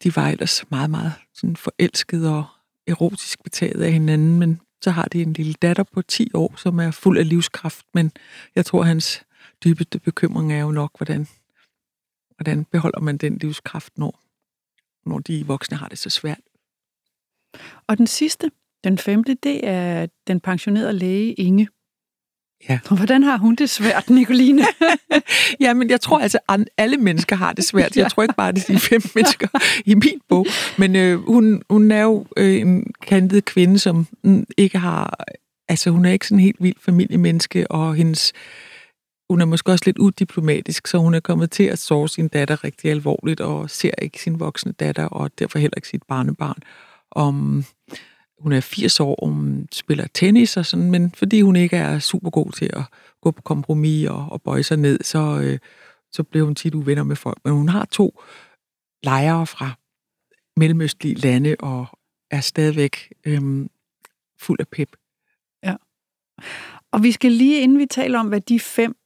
de 0.02 0.16
var 0.16 0.28
ellers 0.28 0.70
meget, 0.70 0.90
meget 0.90 1.12
sådan 1.34 1.56
forelskede 1.56 2.36
og 2.36 2.44
erotisk 2.86 3.42
betaget 3.42 3.82
af 3.82 3.92
hinanden, 3.92 4.38
men 4.38 4.60
så 4.82 4.90
har 4.90 5.04
de 5.04 5.22
en 5.22 5.32
lille 5.32 5.54
datter 5.62 5.82
på 5.82 6.02
10 6.02 6.30
år, 6.34 6.54
som 6.56 6.78
er 6.78 6.90
fuld 6.90 7.18
af 7.18 7.28
livskraft, 7.28 7.86
men 7.94 8.12
jeg 8.54 8.66
tror, 8.66 8.82
hans 8.82 9.24
dybeste 9.64 9.98
bekymring 9.98 10.52
er 10.52 10.60
jo 10.60 10.70
nok, 10.70 10.90
hvordan, 10.98 11.28
hvordan 12.36 12.64
beholder 12.64 13.00
man 13.00 13.16
den 13.16 13.38
livskraft, 13.38 13.98
når, 13.98 14.20
når 15.06 15.18
de 15.18 15.46
voksne 15.46 15.76
har 15.76 15.88
det 15.88 15.98
så 15.98 16.10
svært. 16.10 16.40
Og 17.86 17.98
den 17.98 18.06
sidste, 18.06 18.50
den 18.84 18.98
femte, 18.98 19.34
det 19.34 19.68
er 19.68 20.06
den 20.26 20.40
pensionerede 20.40 20.92
læge 20.92 21.32
Inge. 21.32 21.68
Ja. 22.68 22.78
Og 22.90 22.96
hvordan 22.96 23.22
har 23.22 23.38
hun 23.38 23.54
det 23.54 23.70
svært, 23.70 24.10
Nicoline? 24.10 24.62
ja, 25.60 25.74
men 25.74 25.90
jeg 25.90 26.00
tror 26.00 26.18
altså, 26.18 26.38
at 26.48 26.60
alle 26.76 26.96
mennesker 26.96 27.36
har 27.36 27.52
det 27.52 27.64
svært. 27.64 27.96
Jeg 27.96 28.10
tror 28.10 28.22
ikke 28.22 28.34
bare, 28.34 28.52
det 28.52 28.68
er 28.68 28.72
de 28.72 28.80
fem 28.80 29.02
mennesker 29.14 29.48
i 29.84 29.94
min 29.94 30.20
bog. 30.28 30.46
Men 30.78 30.96
øh, 30.96 31.26
hun, 31.26 31.62
hun 31.70 31.90
er 31.90 32.02
jo 32.02 32.26
øh, 32.36 32.60
en 32.60 32.92
kantet 33.06 33.44
kvinde, 33.44 33.78
som 33.78 34.06
mm, 34.24 34.46
ikke 34.56 34.78
har... 34.78 35.18
Altså, 35.68 35.90
hun 35.90 36.04
er 36.04 36.12
ikke 36.12 36.26
sådan 36.26 36.38
en 36.38 36.44
helt 36.44 36.56
vild 36.60 36.76
familiemenneske, 36.80 37.70
og 37.70 37.94
hendes... 37.94 38.32
Hun 39.32 39.40
er 39.40 39.44
måske 39.44 39.72
også 39.72 39.82
lidt 39.86 39.98
udiplomatisk, 39.98 40.86
så 40.86 40.98
hun 40.98 41.14
er 41.14 41.20
kommet 41.20 41.50
til 41.50 41.62
at 41.64 41.78
sove 41.78 42.08
sin 42.08 42.28
datter 42.28 42.64
rigtig 42.64 42.90
alvorligt, 42.90 43.40
og 43.40 43.70
ser 43.70 43.90
ikke 44.02 44.22
sin 44.22 44.40
voksne 44.40 44.72
datter, 44.72 45.04
og 45.04 45.38
derfor 45.38 45.58
heller 45.58 45.76
ikke 45.76 45.88
sit 45.88 46.02
barnebarn. 46.02 46.56
Om, 47.10 47.64
hun 48.38 48.52
er 48.52 48.60
80 48.60 49.00
år, 49.00 49.14
og 49.14 49.28
hun 49.28 49.68
spiller 49.72 50.06
tennis 50.14 50.56
og 50.56 50.66
sådan, 50.66 50.90
men 50.90 51.10
fordi 51.10 51.40
hun 51.40 51.56
ikke 51.56 51.76
er 51.76 51.98
super 51.98 52.30
god 52.30 52.52
til 52.52 52.70
at 52.72 52.82
gå 53.20 53.30
på 53.30 53.42
kompromis 53.42 54.08
og, 54.08 54.26
og 54.30 54.42
bøje 54.42 54.62
sig 54.62 54.76
ned, 54.76 54.98
så, 55.02 55.40
øh, 55.42 55.58
så 56.10 56.22
bliver 56.22 56.44
hun 56.44 56.54
tit 56.54 56.74
uvenner 56.74 57.02
med 57.02 57.16
folk. 57.16 57.38
Men 57.44 57.52
hun 57.52 57.68
har 57.68 57.84
to 57.84 58.20
lejere 59.02 59.46
fra 59.46 59.70
mellemøstlige 60.56 61.14
lande 61.14 61.56
og 61.58 61.86
er 62.30 62.40
stadigvæk 62.40 63.12
øh, 63.24 63.66
fuld 64.38 64.60
af 64.60 64.68
pep. 64.68 64.96
Ja. 65.64 65.76
Og 66.90 67.02
vi 67.02 67.12
skal 67.12 67.32
lige, 67.32 67.60
inden 67.60 67.78
vi 67.78 67.86
taler 67.86 68.18
om, 68.18 68.28
hvad 68.28 68.40
de 68.40 68.60
fem 68.60 68.96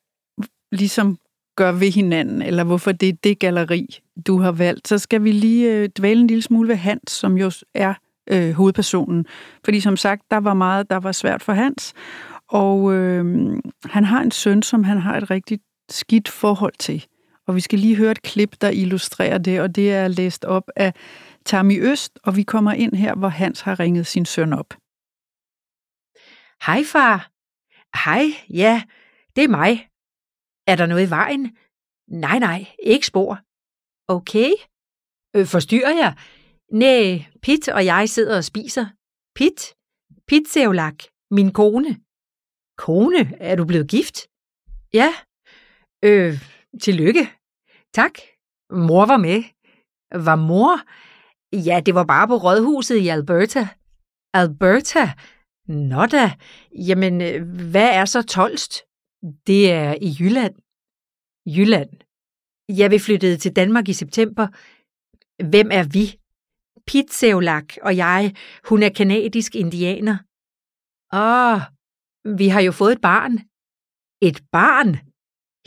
ligesom 0.73 1.19
gør 1.57 1.73
ved 1.73 1.91
hinanden, 1.91 2.43
eller 2.43 2.65
hvorfor 2.65 2.93
det 2.93 3.09
er 3.09 3.13
det 3.25 3.39
galleri, 3.39 3.99
du 4.27 4.39
har 4.39 4.53
valgt, 4.53 4.89
så 4.89 4.99
skal 4.99 5.25
vi 5.25 5.33
lige 5.33 5.73
øh, 5.73 5.89
dvæle 5.99 6.21
en 6.21 6.27
lille 6.27 6.43
smule 6.43 6.69
ved 6.69 6.77
Hans, 6.77 7.13
som 7.13 7.37
jo 7.39 7.51
er 7.75 7.95
øh, 8.31 8.53
hovedpersonen. 8.53 9.27
Fordi 9.65 9.81
som 9.81 9.97
sagt, 9.97 10.23
der 10.31 10.37
var 10.37 10.55
meget, 10.55 10.91
der 10.91 10.97
var 10.97 11.13
svært 11.13 11.43
for 11.43 11.53
Hans, 11.53 11.95
og 12.49 12.95
øh, 12.95 13.53
han 13.85 14.05
har 14.05 14.21
en 14.21 14.31
søn, 14.31 14.63
som 14.63 14.85
han 14.85 14.99
har 14.99 15.17
et 15.17 15.31
rigtig 15.31 15.59
skidt 15.91 16.29
forhold 16.29 16.75
til. 16.79 17.07
Og 17.47 17.55
vi 17.55 17.61
skal 17.61 17.79
lige 17.79 17.97
høre 17.97 18.11
et 18.11 18.23
klip, 18.23 18.57
der 18.61 18.71
illustrerer 18.71 19.39
det, 19.39 19.61
og 19.61 19.77
det 19.77 19.93
er 19.93 20.09
læst 20.09 20.45
op 20.45 20.71
af 20.77 20.95
Tammy 21.45 21.93
Øst, 21.93 22.19
og 22.23 22.37
vi 22.37 22.43
kommer 22.43 22.73
ind 22.73 22.95
her, 22.95 23.15
hvor 23.15 23.29
Hans 23.29 23.61
har 23.61 23.81
ringet 23.81 24.07
sin 24.07 24.25
søn 24.25 24.53
op. 24.53 24.75
Hej 26.67 26.85
far. 26.85 27.31
Hej, 28.05 28.25
ja, 28.51 28.83
det 29.37 29.45
er 29.45 29.49
mig. 29.49 29.89
Er 30.67 30.77
der 30.77 30.87
noget 30.87 31.07
i 31.07 31.11
vejen? 31.11 31.57
Nej, 32.09 32.39
nej, 32.39 32.67
ikke 32.83 33.07
spor. 33.07 33.39
Okay. 34.09 34.51
Øh, 35.37 35.47
forstyrrer 35.47 35.95
jeg? 36.03 36.17
Næh, 36.73 37.29
Pit 37.43 37.69
og 37.69 37.85
jeg 37.85 38.09
sidder 38.09 38.37
og 38.37 38.45
spiser. 38.45 38.87
Pit? 39.35 39.75
Pit 40.29 40.49
Seolak, 40.49 40.99
min 41.31 41.53
kone. 41.53 42.01
Kone? 42.79 43.37
Er 43.41 43.57
du 43.57 43.65
blevet 43.65 43.89
gift? 43.91 44.17
Ja. 44.93 45.11
Øh, 46.05 46.35
tillykke. 46.83 47.25
Tak. 47.95 48.15
Mor 48.71 49.07
var 49.07 49.17
med. 49.17 49.43
Var 50.29 50.37
mor? 50.37 50.75
Ja, 51.69 51.81
det 51.87 51.95
var 51.95 52.05
bare 52.05 52.29
på 52.29 52.37
rådhuset 52.37 52.97
i 52.97 53.09
Alberta. 53.09 53.69
Alberta? 54.35 55.13
Nå 55.69 56.07
da. 56.07 56.33
Jamen, 56.89 57.21
øh, 57.21 57.71
hvad 57.71 57.91
er 57.95 58.05
så 58.05 58.23
tolst? 58.23 58.73
Det 59.23 59.73
er 59.73 59.95
i 60.03 60.09
Jylland. 60.21 60.55
Jylland. 61.47 61.91
Jeg 62.69 62.91
vi 62.91 62.99
flyttede 62.99 63.37
til 63.37 63.57
Danmark 63.57 63.89
i 63.89 63.93
september. 63.93 64.47
Hvem 65.51 65.69
er 65.73 65.85
vi? 65.97 66.05
Pete 66.87 67.35
og 67.83 67.97
jeg, 67.97 68.37
hun 68.69 68.83
er 68.83 68.89
kanadisk 68.89 69.55
indianer. 69.55 70.17
Åh, 71.23 71.61
vi 72.39 72.49
har 72.49 72.61
jo 72.61 72.73
fået 72.73 72.93
et 72.93 73.01
barn. 73.01 73.35
Et 74.23 74.39
barn? 74.53 74.91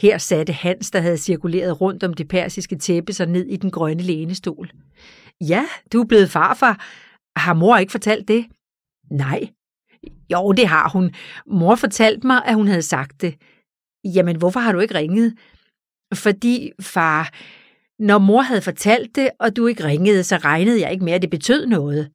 Her 0.01 0.17
satte 0.17 0.53
Hans, 0.53 0.91
der 0.91 0.99
havde 0.99 1.17
cirkuleret 1.17 1.81
rundt 1.81 2.03
om 2.03 2.13
det 2.13 2.27
persiske 2.27 2.77
tæppe, 2.77 3.13
sig 3.13 3.27
ned 3.27 3.45
i 3.45 3.57
den 3.57 3.71
grønne 3.71 4.03
lænestol. 4.03 4.71
Ja, 5.41 5.65
du 5.93 6.01
er 6.01 6.05
blevet 6.05 6.29
farfar. 6.31 6.75
Har 7.39 7.53
mor 7.53 7.77
ikke 7.77 7.91
fortalt 7.91 8.27
det? 8.27 8.45
Nej. 9.11 9.41
Jo, 10.31 10.51
det 10.51 10.67
har 10.67 10.89
hun. 10.89 11.11
Mor 11.47 11.75
fortalte 11.75 12.27
mig, 12.27 12.45
at 12.45 12.55
hun 12.55 12.67
havde 12.67 12.81
sagt 12.81 13.21
det. 13.21 13.35
Jamen, 14.15 14.37
hvorfor 14.37 14.59
har 14.59 14.71
du 14.71 14.79
ikke 14.79 14.95
ringet? 14.95 15.33
Fordi, 16.13 16.71
far, 16.81 17.33
når 17.99 18.17
mor 18.17 18.41
havde 18.41 18.61
fortalt 18.61 19.15
det, 19.15 19.29
og 19.39 19.55
du 19.55 19.67
ikke 19.67 19.83
ringede, 19.83 20.23
så 20.23 20.37
regnede 20.37 20.81
jeg 20.81 20.91
ikke 20.91 21.05
mere, 21.05 21.15
at 21.15 21.21
det 21.21 21.29
betød 21.29 21.65
noget. 21.65 22.11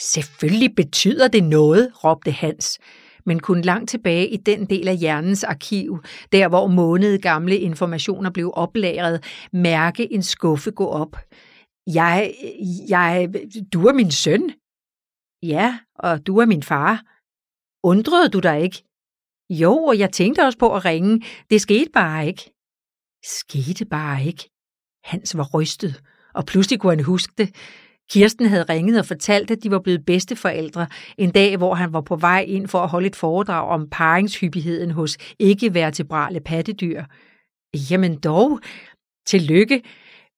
Selvfølgelig 0.00 0.74
betyder 0.74 1.28
det 1.28 1.44
noget, 1.44 2.04
råbte 2.04 2.30
Hans, 2.30 2.78
men 3.26 3.40
kun 3.40 3.60
langt 3.60 3.90
tilbage 3.90 4.28
i 4.28 4.36
den 4.36 4.64
del 4.64 4.88
af 4.88 4.96
hjernens 4.96 5.44
arkiv, 5.44 6.02
der 6.32 6.48
hvor 6.48 6.66
måned 6.66 7.18
gamle 7.18 7.56
informationer 7.56 8.30
blev 8.30 8.52
oplagret, 8.54 9.24
mærke 9.52 10.12
en 10.12 10.22
skuffe 10.22 10.70
gå 10.70 10.86
op. 10.86 11.16
Jeg, 11.86 12.34
jeg, 12.88 13.28
du 13.72 13.86
er 13.86 13.92
min 13.92 14.10
søn. 14.10 14.50
Ja, 15.42 15.78
og 15.94 16.26
du 16.26 16.38
er 16.38 16.46
min 16.46 16.62
far. 16.62 17.02
Undrede 17.82 18.28
du 18.28 18.38
dig 18.38 18.62
ikke? 18.62 18.84
Jo, 19.50 19.76
og 19.76 19.98
jeg 19.98 20.12
tænkte 20.12 20.40
også 20.40 20.58
på 20.58 20.74
at 20.74 20.84
ringe. 20.84 21.22
Det 21.50 21.60
skete 21.60 21.90
bare 21.92 22.26
ikke. 22.26 22.50
Skete 23.24 23.84
bare 23.84 24.24
ikke. 24.24 24.50
Hans 25.04 25.36
var 25.36 25.48
rystet, 25.54 26.02
og 26.34 26.46
pludselig 26.46 26.80
kunne 26.80 26.96
han 26.96 27.04
huske 27.04 27.32
det. 27.38 27.54
Kirsten 28.10 28.46
havde 28.46 28.64
ringet 28.68 28.98
og 28.98 29.06
fortalt, 29.06 29.50
at 29.50 29.62
de 29.62 29.70
var 29.70 29.78
blevet 29.78 30.04
bedsteforældre 30.04 30.86
en 31.18 31.30
dag, 31.30 31.56
hvor 31.56 31.74
han 31.74 31.92
var 31.92 32.00
på 32.00 32.16
vej 32.16 32.44
ind 32.48 32.68
for 32.68 32.78
at 32.78 32.88
holde 32.88 33.06
et 33.06 33.16
foredrag 33.16 33.68
om 33.68 33.88
paringshyppigheden 33.90 34.90
hos 34.90 35.16
ikke-vertebrale 35.38 36.40
pattedyr. 36.40 37.04
Jamen 37.90 38.20
dog, 38.20 38.60
tillykke. 39.26 39.82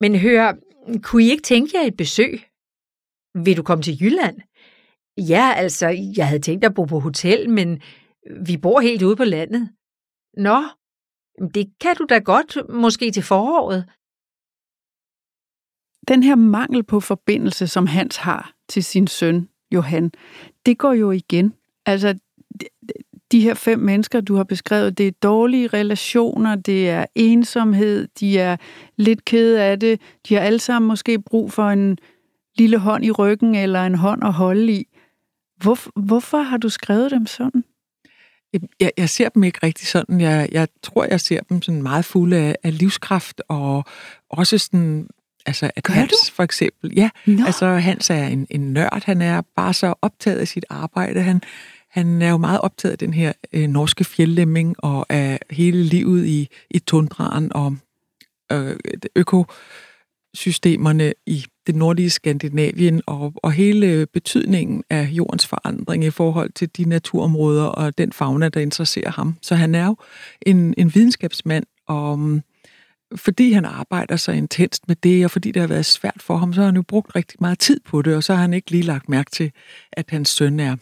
Men 0.00 0.16
hør, 0.16 0.54
kunne 1.02 1.24
I 1.24 1.30
ikke 1.30 1.42
tænke 1.42 1.78
jer 1.78 1.86
et 1.86 1.96
besøg? 1.96 2.42
Vil 3.44 3.56
du 3.56 3.62
komme 3.62 3.82
til 3.82 4.02
Jylland? 4.02 4.40
Ja, 5.18 5.52
altså, 5.56 5.88
jeg 6.16 6.28
havde 6.28 6.42
tænkt 6.42 6.64
at 6.64 6.74
bo 6.74 6.84
på 6.84 6.98
hotel, 6.98 7.50
men 7.50 7.82
øh, 8.26 8.46
vi 8.46 8.56
bor 8.56 8.80
helt 8.80 9.02
ude 9.02 9.16
på 9.16 9.24
landet. 9.24 9.68
Nå, 10.36 10.62
det 11.54 11.72
kan 11.80 11.96
du 11.96 12.06
da 12.08 12.18
godt, 12.18 12.70
måske 12.70 13.10
til 13.10 13.22
foråret 13.22 13.84
den 16.08 16.22
her 16.22 16.34
mangel 16.34 16.82
på 16.82 17.00
forbindelse, 17.00 17.66
som 17.66 17.86
Hans 17.86 18.16
har 18.16 18.52
til 18.68 18.84
sin 18.84 19.06
søn, 19.06 19.48
Johan, 19.74 20.12
det 20.66 20.78
går 20.78 20.92
jo 20.92 21.10
igen. 21.10 21.54
Altså, 21.86 22.18
de 23.32 23.40
her 23.40 23.54
fem 23.54 23.78
mennesker, 23.78 24.20
du 24.20 24.34
har 24.34 24.44
beskrevet, 24.44 24.98
det 24.98 25.06
er 25.06 25.12
dårlige 25.22 25.66
relationer, 25.66 26.54
det 26.54 26.90
er 26.90 27.06
ensomhed, 27.14 28.08
de 28.20 28.38
er 28.38 28.56
lidt 28.96 29.24
kede 29.24 29.62
af 29.62 29.80
det, 29.80 30.00
de 30.28 30.34
har 30.34 30.40
alle 30.40 30.58
sammen 30.58 30.88
måske 30.88 31.18
brug 31.18 31.52
for 31.52 31.68
en 31.68 31.98
lille 32.58 32.78
hånd 32.78 33.04
i 33.04 33.10
ryggen 33.10 33.54
eller 33.54 33.86
en 33.86 33.94
hånd 33.94 34.24
at 34.24 34.32
holde 34.32 34.72
i. 34.72 34.84
Hvor, 35.62 36.00
hvorfor 36.00 36.38
har 36.38 36.56
du 36.56 36.68
skrevet 36.68 37.10
dem 37.10 37.26
sådan? 37.26 37.64
Jeg, 38.80 38.90
jeg 38.96 39.08
ser 39.08 39.28
dem 39.28 39.44
ikke 39.44 39.58
rigtig 39.62 39.86
sådan. 39.86 40.20
Jeg, 40.20 40.48
jeg 40.52 40.68
tror, 40.82 41.04
jeg 41.04 41.20
ser 41.20 41.40
dem 41.40 41.62
sådan 41.62 41.82
meget 41.82 42.04
fulde 42.04 42.36
af, 42.36 42.56
af 42.62 42.78
livskraft 42.78 43.42
og 43.48 43.84
også 44.30 44.58
sådan 44.58 45.08
Altså, 45.46 45.70
at 45.76 45.84
Gør 45.84 45.94
Hans 45.94 46.10
du? 46.12 46.34
for 46.34 46.42
eksempel, 46.42 46.92
ja, 46.96 47.10
Nå. 47.26 47.46
altså 47.46 47.66
Hans 47.66 48.10
er 48.10 48.26
en, 48.26 48.46
en 48.50 48.72
nørd, 48.72 49.02
han 49.04 49.22
er 49.22 49.42
bare 49.56 49.74
så 49.74 49.94
optaget 50.02 50.38
af 50.38 50.48
sit 50.48 50.64
arbejde, 50.70 51.22
han, 51.22 51.42
han 51.90 52.22
er 52.22 52.30
jo 52.30 52.36
meget 52.36 52.60
optaget 52.60 52.92
af 52.92 52.98
den 52.98 53.14
her 53.14 53.32
øh, 53.52 53.68
norske 53.68 54.04
fjeldlemming 54.04 54.74
og 54.78 55.06
af 55.08 55.38
hele 55.50 55.82
livet 55.82 56.26
i, 56.26 56.48
i 56.70 56.78
tundraen 56.78 57.52
og 57.54 57.76
øh, 58.52 58.76
systemerne 60.34 61.12
i 61.26 61.44
det 61.66 61.74
nordlige 61.74 62.10
Skandinavien 62.10 63.02
og, 63.06 63.32
og 63.36 63.52
hele 63.52 64.06
betydningen 64.06 64.84
af 64.90 65.08
jordens 65.12 65.46
forandring 65.46 66.04
i 66.04 66.10
forhold 66.10 66.50
til 66.52 66.68
de 66.76 66.84
naturområder 66.84 67.64
og 67.64 67.98
den 67.98 68.12
fauna, 68.12 68.48
der 68.48 68.60
interesserer 68.60 69.10
ham. 69.10 69.36
Så 69.42 69.54
han 69.54 69.74
er 69.74 69.86
jo 69.86 69.96
en, 70.42 70.74
en 70.78 70.94
videnskabsmand, 70.94 71.64
og 71.88 72.18
mm, 72.18 72.42
fordi 73.16 73.52
han 73.52 73.64
arbejder 73.64 74.16
så 74.16 74.32
intenst 74.32 74.88
med 74.88 74.96
det, 74.96 75.24
og 75.24 75.30
fordi 75.30 75.50
det 75.50 75.60
har 75.60 75.66
været 75.66 75.86
svært 75.86 76.22
for 76.22 76.36
ham, 76.36 76.52
så 76.52 76.60
har 76.60 76.66
han 76.66 76.76
jo 76.76 76.82
brugt 76.82 77.16
rigtig 77.16 77.36
meget 77.40 77.58
tid 77.58 77.80
på 77.80 78.02
det, 78.02 78.16
og 78.16 78.24
så 78.24 78.34
har 78.34 78.40
han 78.40 78.54
ikke 78.54 78.70
lige 78.70 78.82
lagt 78.82 79.08
mærke 79.08 79.30
til, 79.30 79.52
at 79.92 80.10
hans 80.10 80.28
søn 80.28 80.60
er, 80.60 80.76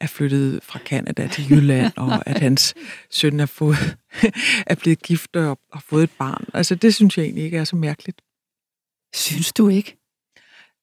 er 0.00 0.06
flyttet 0.06 0.60
fra 0.62 0.78
Kanada 0.78 1.26
til 1.26 1.50
Jylland, 1.50 1.92
og 1.96 2.28
at 2.28 2.38
hans 2.38 2.74
søn 3.10 3.40
er, 3.40 3.46
fået, 3.46 3.96
er 4.66 4.74
blevet 4.74 5.02
gift 5.02 5.36
og 5.36 5.58
har 5.72 5.84
fået 5.88 6.02
et 6.02 6.10
barn. 6.18 6.44
Altså, 6.54 6.74
det 6.74 6.94
synes 6.94 7.18
jeg 7.18 7.24
egentlig 7.24 7.44
ikke 7.44 7.58
er 7.58 7.64
så 7.64 7.76
mærkeligt. 7.76 8.20
Synes 9.16 9.52
du 9.52 9.68
ikke? 9.68 9.96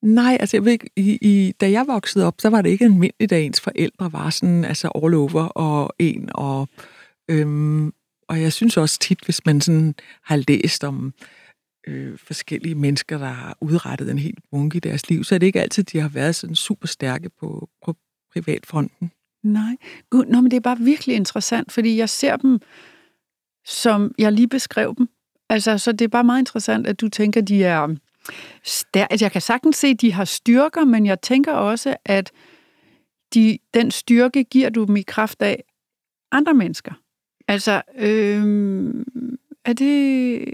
Nej, 0.01 0.37
altså 0.39 0.57
jeg 0.57 0.65
ved 0.65 0.71
ikke, 0.71 0.89
i, 0.95 1.17
i, 1.21 1.51
da 1.51 1.71
jeg 1.71 1.87
voksede 1.87 2.25
op, 2.25 2.35
så 2.39 2.49
var 2.49 2.61
det 2.61 2.69
ikke 2.69 2.85
almindeligt, 2.85 3.31
at 3.31 3.41
ens 3.41 3.61
forældre 3.61 4.13
var 4.13 4.29
sådan, 4.29 4.65
altså 4.65 4.91
all 4.95 5.13
over 5.13 5.43
og 5.43 5.93
en, 5.99 6.29
og, 6.35 6.69
øhm, 7.29 7.93
og 8.27 8.41
jeg 8.41 8.53
synes 8.53 8.77
også 8.77 8.99
tit, 8.99 9.19
hvis 9.25 9.45
man 9.45 9.61
sådan 9.61 9.95
har 10.23 10.43
læst 10.47 10.83
om 10.83 11.13
øh, 11.87 12.17
forskellige 12.17 12.75
mennesker, 12.75 13.17
der 13.17 13.25
har 13.25 13.57
udrettet 13.61 14.11
en 14.11 14.19
helt 14.19 14.39
bunke 14.51 14.77
i 14.77 14.79
deres 14.79 15.09
liv, 15.09 15.23
så 15.23 15.35
er 15.35 15.39
det 15.39 15.47
ikke 15.47 15.61
altid, 15.61 15.83
de 15.83 15.99
har 15.99 16.09
været 16.09 16.35
sådan 16.35 16.55
super 16.55 16.87
stærke 16.87 17.29
på, 17.29 17.69
på 17.85 17.95
privatfronten. 18.33 19.11
Nej, 19.43 19.75
Gud, 20.09 20.25
nå, 20.25 20.41
men 20.41 20.51
det 20.51 20.57
er 20.57 20.61
bare 20.61 20.79
virkelig 20.79 21.15
interessant, 21.15 21.71
fordi 21.71 21.97
jeg 21.97 22.09
ser 22.09 22.35
dem, 22.35 22.59
som 23.65 24.15
jeg 24.17 24.31
lige 24.31 24.47
beskrev 24.47 24.95
dem. 24.97 25.07
Altså, 25.49 25.77
så 25.77 25.91
det 25.91 26.01
er 26.01 26.09
bare 26.09 26.23
meget 26.23 26.41
interessant, 26.41 26.87
at 26.87 27.01
du 27.01 27.09
tænker, 27.09 27.41
de 27.41 27.63
er 27.63 27.95
stærke. 28.63 29.11
Altså, 29.11 29.25
jeg 29.25 29.31
kan 29.31 29.41
sagtens 29.41 29.75
se, 29.75 29.87
at 29.87 30.01
de 30.01 30.13
har 30.13 30.25
styrker, 30.25 30.85
men 30.85 31.05
jeg 31.05 31.21
tænker 31.21 31.53
også, 31.53 31.95
at 32.05 32.31
de, 33.33 33.57
den 33.73 33.91
styrke 33.91 34.43
giver 34.43 34.69
du 34.69 34.85
dem 34.85 34.95
i 34.95 35.01
kraft 35.01 35.41
af 35.41 35.63
andre 36.31 36.53
mennesker. 36.53 36.91
Altså, 37.47 37.81
øh, 37.97 38.93
er 39.65 39.73
det... 39.73 40.45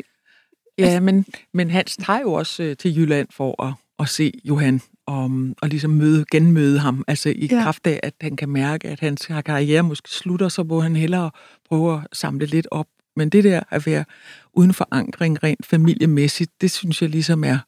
Ja, 0.77 0.99
men, 0.99 1.25
men 1.53 1.69
Hans 1.69 1.97
tager 1.97 2.19
jo 2.19 2.33
også 2.33 2.63
øh, 2.63 2.77
til 2.77 2.97
Jylland 2.97 3.27
for 3.31 3.63
at, 3.63 3.73
at 3.99 4.09
se 4.09 4.31
Johan 4.43 4.81
og, 5.05 5.31
og 5.61 5.69
ligesom 5.69 5.91
møde, 5.91 6.25
genmøde 6.31 6.79
ham. 6.79 7.03
Altså 7.07 7.29
i 7.29 7.47
ja. 7.51 7.63
kraft 7.63 7.87
af, 7.87 7.99
at 8.03 8.13
han 8.21 8.35
kan 8.35 8.49
mærke, 8.49 8.87
at 8.87 8.99
hans 8.99 9.25
karriere 9.45 9.83
måske 9.83 10.09
slutter, 10.09 10.49
så 10.49 10.63
må 10.63 10.79
han 10.79 10.95
hellere 10.95 11.31
prøve 11.69 11.93
at 11.93 12.07
samle 12.13 12.45
lidt 12.45 12.67
op. 12.71 12.87
Men 13.19 13.29
det 13.29 13.43
der 13.43 13.61
at 13.69 13.85
være 13.85 14.05
uden 14.53 14.73
forankring 14.73 15.43
rent 15.43 15.65
familiemæssigt, 15.65 16.51
det 16.61 16.71
synes 16.71 17.01
jeg 17.01 17.09
ligesom 17.09 17.43
er, 17.43 17.59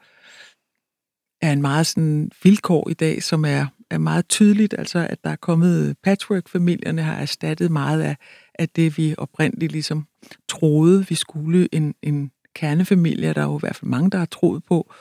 er 1.42 1.52
en 1.54 1.62
meget 1.62 1.88
sådan 1.88 2.32
vilkår 2.44 2.90
i 2.90 2.94
dag, 2.94 3.24
som 3.24 3.46
er, 3.46 3.66
er 3.90 3.98
meget 3.98 4.28
tydeligt. 4.28 4.76
Altså 4.78 5.08
at 5.10 5.24
der 5.24 5.30
er 5.30 5.36
kommet 5.36 5.96
patchwork-familierne 6.04 7.02
har 7.02 7.16
erstattet 7.16 7.72
meget 7.72 8.02
af, 8.02 8.16
af 8.60 8.70
det, 8.70 8.98
vi 8.98 9.16
oprindeligt 9.18 9.72
ligesom 9.72 10.08
troede, 10.50 11.08
vi 11.08 11.16
skulle 11.16 11.70
en, 11.72 11.96
en 12.02 12.32
kernefamilie. 12.56 13.34
Der 13.34 13.42
er 13.42 13.46
jo 13.46 13.58
i 13.58 13.60
hvert 13.60 13.76
fald 13.76 13.90
mange, 13.90 14.10
der 14.10 14.18
har 14.18 14.26
troet 14.26 14.64
på. 14.64 14.94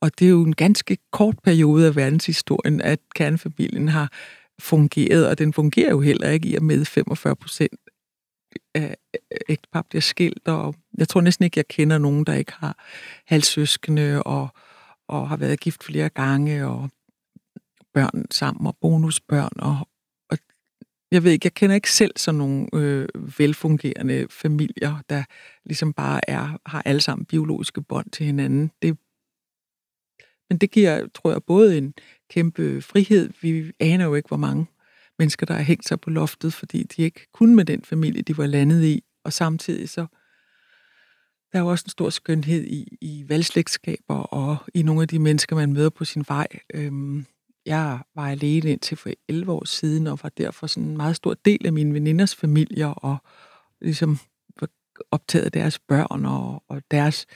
Og 0.00 0.18
det 0.18 0.24
er 0.24 0.30
jo 0.30 0.42
en 0.42 0.54
ganske 0.54 0.98
kort 1.12 1.38
periode 1.44 1.86
af 1.86 1.96
verdenshistorien, 1.96 2.80
at 2.80 3.00
kernefamilien 3.14 3.88
har 3.88 4.12
fungeret, 4.58 5.28
og 5.28 5.38
den 5.38 5.52
fungerer 5.52 5.90
jo 5.90 6.00
heller 6.00 6.30
ikke 6.30 6.48
i 6.48 6.54
og 6.54 6.64
med 6.64 6.84
45 6.84 7.36
procent 7.36 7.80
Øh, 8.76 8.82
af 8.82 8.96
ægtepar 9.48 9.82
bliver 9.82 10.02
skilt, 10.02 10.48
og 10.48 10.74
jeg 10.98 11.08
tror 11.08 11.20
næsten 11.20 11.44
ikke, 11.44 11.58
jeg 11.58 11.68
kender 11.68 11.98
nogen, 11.98 12.24
der 12.24 12.34
ikke 12.34 12.52
har 12.52 12.84
halvsøskende 13.26 14.22
og, 14.22 14.48
og 15.08 15.28
har 15.28 15.36
været 15.36 15.60
gift 15.60 15.84
flere 15.84 16.08
gange, 16.08 16.66
og 16.66 16.90
børn 17.94 18.24
sammen, 18.30 18.66
og 18.66 18.76
bonusbørn, 18.80 19.52
og, 19.58 19.88
og 20.30 20.38
jeg 21.10 21.24
ved 21.24 21.32
ikke, 21.32 21.46
jeg 21.46 21.54
kender 21.54 21.74
ikke 21.74 21.92
selv 21.92 22.12
sådan 22.16 22.38
nogle 22.38 22.66
øh, 22.74 23.08
velfungerende 23.38 24.26
familier, 24.30 25.02
der 25.08 25.24
ligesom 25.64 25.92
bare 25.92 26.30
er, 26.30 26.58
har 26.66 26.82
alle 26.84 27.00
sammen 27.00 27.24
biologiske 27.24 27.82
bånd 27.82 28.10
til 28.10 28.26
hinanden. 28.26 28.70
Det 28.82 28.98
men 30.50 30.58
det 30.58 30.70
giver, 30.70 31.06
tror 31.14 31.30
jeg, 31.30 31.42
både 31.42 31.78
en 31.78 31.94
kæmpe 32.30 32.82
frihed. 32.82 33.30
Vi 33.40 33.72
aner 33.80 34.04
jo 34.04 34.14
ikke, 34.14 34.28
hvor 34.28 34.36
mange 34.36 34.66
mennesker, 35.18 35.46
der 35.46 35.54
har 35.54 35.62
hængt 35.62 35.88
sig 35.88 36.00
på 36.00 36.10
loftet, 36.10 36.54
fordi 36.54 36.82
de 36.82 37.02
ikke 37.02 37.26
kunne 37.32 37.54
med 37.54 37.64
den 37.64 37.82
familie, 37.84 38.22
de 38.22 38.36
var 38.36 38.46
landet 38.46 38.84
i. 38.84 39.04
Og 39.24 39.32
samtidig 39.32 39.88
så, 39.88 40.06
der 41.52 41.58
er 41.58 41.62
jo 41.62 41.68
også 41.68 41.84
en 41.86 41.90
stor 41.90 42.10
skønhed 42.10 42.64
i, 42.64 42.96
i 43.00 43.24
valgslægtskaber 43.28 44.14
og 44.14 44.56
i 44.74 44.82
nogle 44.82 45.02
af 45.02 45.08
de 45.08 45.18
mennesker, 45.18 45.56
man 45.56 45.72
møder 45.72 45.90
på 45.90 46.04
sin 46.04 46.24
vej. 46.28 46.46
Øhm, 46.74 47.26
jeg 47.66 47.98
var 48.14 48.30
alene 48.30 48.70
indtil 48.70 48.96
for 48.96 49.10
11 49.28 49.52
år 49.52 49.64
siden, 49.64 50.06
og 50.06 50.18
var 50.22 50.28
derfor 50.28 50.66
sådan 50.66 50.88
en 50.88 50.96
meget 50.96 51.16
stor 51.16 51.34
del 51.34 51.66
af 51.66 51.72
mine 51.72 51.94
veninders 51.94 52.34
familier, 52.34 52.86
og 52.86 53.16
ligesom 53.80 54.18
optaget 55.10 55.44
af 55.44 55.52
deres 55.52 55.78
børn 55.78 56.24
og, 56.24 56.62
og 56.68 56.82
deres 56.90 57.26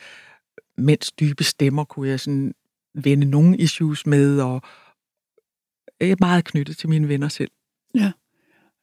mænds 0.79 1.13
dybe 1.13 1.45
stemmer, 1.45 1.85
kunne 1.85 2.09
jeg 2.09 2.21
sådan 2.21 2.55
vende 2.95 3.27
nogle 3.27 3.59
issues 3.59 4.07
med, 4.07 4.41
og 4.41 4.63
jeg 6.01 6.11
er 6.11 6.17
meget 6.21 6.45
knyttet 6.45 6.77
til 6.77 6.89
mine 6.89 7.09
venner 7.09 7.29
selv. 7.29 7.51
Ja. 7.95 8.13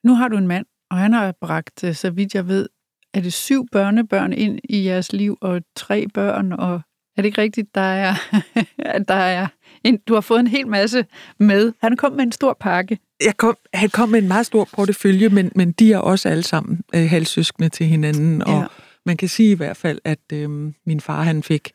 Nu 0.04 0.16
har 0.16 0.28
du 0.28 0.38
en 0.38 0.48
mand, 0.48 0.66
og 0.90 0.98
han 0.98 1.14
har 1.14 1.34
bragt, 1.42 1.84
øh, 1.84 1.96
så 1.96 2.10
vidt 2.10 2.36
jeg 2.36 2.48
ved, 2.48 2.70
er 3.14 3.22
det 3.22 3.34
syv 3.34 3.68
børnebørn 3.72 4.34
ind 4.34 4.60
i 4.64 4.86
jeres 4.86 5.14
liv, 5.14 5.38
og 5.42 5.62
tre 5.76 6.06
børn, 6.14 6.52
og 6.52 6.82
er 7.18 7.22
det 7.22 7.26
ikke 7.26 7.42
rigtigt, 7.42 7.76
der 7.76 7.82
er, 7.82 8.14
der 9.08 9.14
er 9.14 9.48
en, 9.84 9.98
du 9.98 10.14
har 10.14 10.22
fået 10.22 10.40
en 10.40 10.48
hel 10.48 10.68
masse 10.68 11.06
med. 11.40 11.74
Han 11.82 11.98
kom 11.98 12.14
med 12.14 12.24
en 12.24 12.32
stor 12.32 12.58
pakke. 12.60 13.00
Jeg 13.26 13.38
kom, 13.38 13.58
han 13.74 13.90
kom 13.90 14.10
med 14.10 14.20
en 14.20 14.28
meget 14.28 14.46
stor 14.46 14.70
portefølje, 14.74 15.30
men, 15.30 15.52
men 15.56 15.72
de 15.72 15.94
er 15.94 15.98
også 15.98 16.30
alle 16.30 16.44
sammen 16.44 16.82
øh, 16.96 17.10
halvsøskende 17.10 17.70
til 17.70 17.86
hinanden, 17.86 18.42
og 18.42 18.60
ja. 18.60 18.66
man 19.06 19.18
kan 19.18 19.30
sige 19.30 19.52
i 19.52 19.56
hvert 19.56 19.78
fald, 19.78 20.00
at 20.04 20.20
øh, 20.34 20.50
min 20.86 21.00
far 21.00 21.24
han 21.24 21.44
fik 21.44 21.72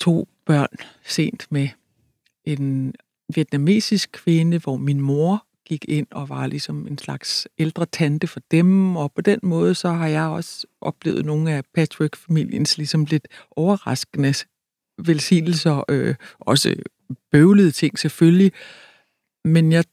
to 0.00 0.28
børn 0.46 0.76
sent 1.04 1.46
med 1.50 1.68
en 2.44 2.94
vietnamesisk 3.34 4.10
kvinde, 4.12 4.58
hvor 4.58 4.76
min 4.76 5.00
mor 5.00 5.45
gik 5.66 5.84
ind 5.88 6.06
og 6.10 6.28
var 6.28 6.46
ligesom 6.46 6.86
en 6.86 6.98
slags 6.98 7.48
ældre 7.58 7.86
tante 7.86 8.26
for 8.26 8.40
dem, 8.50 8.96
og 8.96 9.12
på 9.12 9.20
den 9.20 9.40
måde 9.42 9.74
så 9.74 9.88
har 9.88 10.06
jeg 10.06 10.26
også 10.26 10.66
oplevet 10.80 11.26
nogle 11.26 11.52
af 11.52 11.64
Patrick-familiens 11.74 12.78
ligesom 12.78 13.04
lidt 13.04 13.28
overraskende 13.50 14.34
velsignelser, 14.98 15.84
øh, 15.88 16.14
også 16.38 16.74
bøvlede 17.30 17.70
ting 17.70 17.98
selvfølgelig, 17.98 18.52
men 19.44 19.72
jeg 19.72 19.84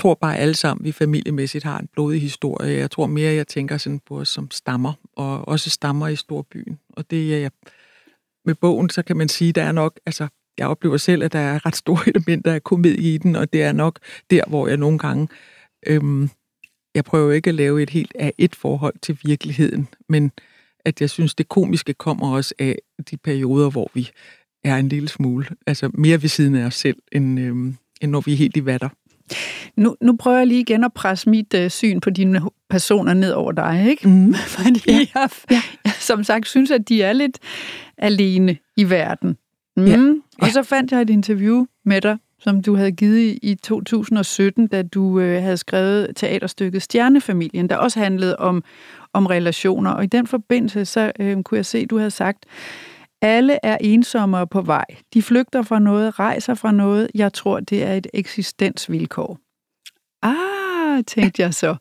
tror 0.00 0.14
bare 0.14 0.38
alle 0.38 0.54
sammen, 0.54 0.84
vi 0.84 0.92
familiemæssigt 0.92 1.64
har 1.64 1.78
en 1.78 1.88
blodig 1.92 2.20
historie. 2.20 2.78
Jeg 2.78 2.90
tror 2.90 3.06
mere, 3.06 3.32
jeg 3.32 3.48
tænker 3.48 3.78
sådan 3.78 4.00
på 4.06 4.20
os 4.20 4.28
som 4.28 4.50
stammer, 4.50 4.92
og 5.16 5.48
også 5.48 5.70
stammer 5.70 6.08
i 6.08 6.16
storbyen. 6.16 6.78
Og 6.88 7.10
det 7.10 7.34
er 7.34 7.38
jeg 7.38 7.50
med 8.44 8.54
bogen, 8.54 8.90
så 8.90 9.02
kan 9.02 9.16
man 9.16 9.28
sige, 9.28 9.52
der 9.52 9.62
er 9.62 9.72
nok, 9.72 10.00
altså, 10.06 10.28
jeg 10.58 10.66
oplever 10.66 10.96
selv, 10.96 11.22
at 11.22 11.32
der 11.32 11.38
er 11.38 11.66
ret 11.66 11.76
store 11.76 12.08
elementer 12.14 12.52
af 12.52 12.62
komedie 12.62 13.14
i 13.14 13.18
den, 13.18 13.36
og 13.36 13.52
det 13.52 13.62
er 13.62 13.72
nok 13.72 13.98
der, 14.30 14.42
hvor 14.48 14.68
jeg 14.68 14.76
nogle 14.76 14.98
gange, 14.98 15.28
øhm, 15.86 16.30
jeg 16.94 17.04
prøver 17.04 17.32
ikke 17.32 17.48
at 17.48 17.54
lave 17.54 17.82
et 17.82 17.90
helt 17.90 18.12
af 18.18 18.32
et 18.38 18.54
forhold 18.54 18.94
til 19.02 19.18
virkeligheden, 19.24 19.88
men 20.08 20.32
at 20.84 21.00
jeg 21.00 21.10
synes, 21.10 21.34
det 21.34 21.48
komiske 21.48 21.94
kommer 21.94 22.34
også 22.34 22.54
af 22.58 22.78
de 23.10 23.16
perioder, 23.16 23.70
hvor 23.70 23.90
vi 23.94 24.10
er 24.64 24.76
en 24.76 24.88
lille 24.88 25.08
smule, 25.08 25.46
altså 25.66 25.90
mere 25.94 26.22
ved 26.22 26.28
siden 26.28 26.54
af 26.54 26.66
os 26.66 26.74
selv, 26.74 26.96
end, 27.12 27.40
øhm, 27.40 27.76
end 28.00 28.10
når 28.10 28.20
vi 28.20 28.32
er 28.32 28.36
helt 28.36 28.56
i 28.56 28.64
vatter. 28.64 28.88
Nu, 29.76 29.96
nu 30.00 30.16
prøver 30.16 30.38
jeg 30.38 30.46
lige 30.46 30.60
igen 30.60 30.84
at 30.84 30.92
presse 30.92 31.30
mit 31.30 31.54
uh, 31.54 31.68
syn 31.68 32.00
på 32.00 32.10
dine 32.10 32.42
personer 32.70 33.14
ned 33.14 33.32
over 33.32 33.52
dig, 33.52 33.86
ikke? 33.90 34.08
Mm. 34.08 34.34
Fordi 34.56 34.80
ja. 34.86 35.06
jeg, 35.14 35.30
ja. 35.50 35.62
jeg 35.84 35.92
som 36.10 36.24
sagt 36.24 36.48
synes, 36.48 36.70
at 36.70 36.88
de 36.88 37.02
er 37.02 37.12
lidt 37.12 37.38
alene 37.98 38.56
i 38.76 38.90
verden. 38.90 39.36
Mm. 39.80 40.22
Ja. 40.42 40.46
Og 40.46 40.52
så 40.52 40.62
fandt 40.62 40.92
jeg 40.92 41.02
et 41.02 41.10
interview 41.10 41.66
med 41.84 42.00
dig, 42.00 42.18
som 42.38 42.62
du 42.62 42.76
havde 42.76 42.92
givet 42.92 43.18
i, 43.18 43.38
i 43.42 43.54
2017, 43.54 44.66
da 44.66 44.82
du 44.82 45.20
øh, 45.20 45.42
havde 45.42 45.56
skrevet 45.56 46.10
teaterstykket 46.16 46.82
Stjernefamilien, 46.82 47.70
der 47.70 47.76
også 47.76 48.00
handlede 48.00 48.36
om, 48.36 48.62
om 49.12 49.26
relationer. 49.26 49.90
Og 49.90 50.04
i 50.04 50.06
den 50.06 50.26
forbindelse, 50.26 50.84
så 50.84 51.12
øh, 51.20 51.42
kunne 51.42 51.56
jeg 51.56 51.66
se, 51.66 51.78
at 51.78 51.90
du 51.90 51.98
havde 51.98 52.10
sagt, 52.10 52.46
alle 53.22 53.58
er 53.62 53.76
ensommere 53.80 54.46
på 54.46 54.60
vej. 54.60 54.84
De 55.14 55.22
flygter 55.22 55.62
fra 55.62 55.78
noget, 55.78 56.18
rejser 56.18 56.54
fra 56.54 56.72
noget. 56.72 57.10
Jeg 57.14 57.32
tror, 57.32 57.60
det 57.60 57.84
er 57.84 57.94
et 57.94 58.06
eksistensvilkår. 58.14 59.38
Ah, 60.22 61.04
tænkte 61.04 61.42
jeg 61.42 61.54
så. 61.54 61.76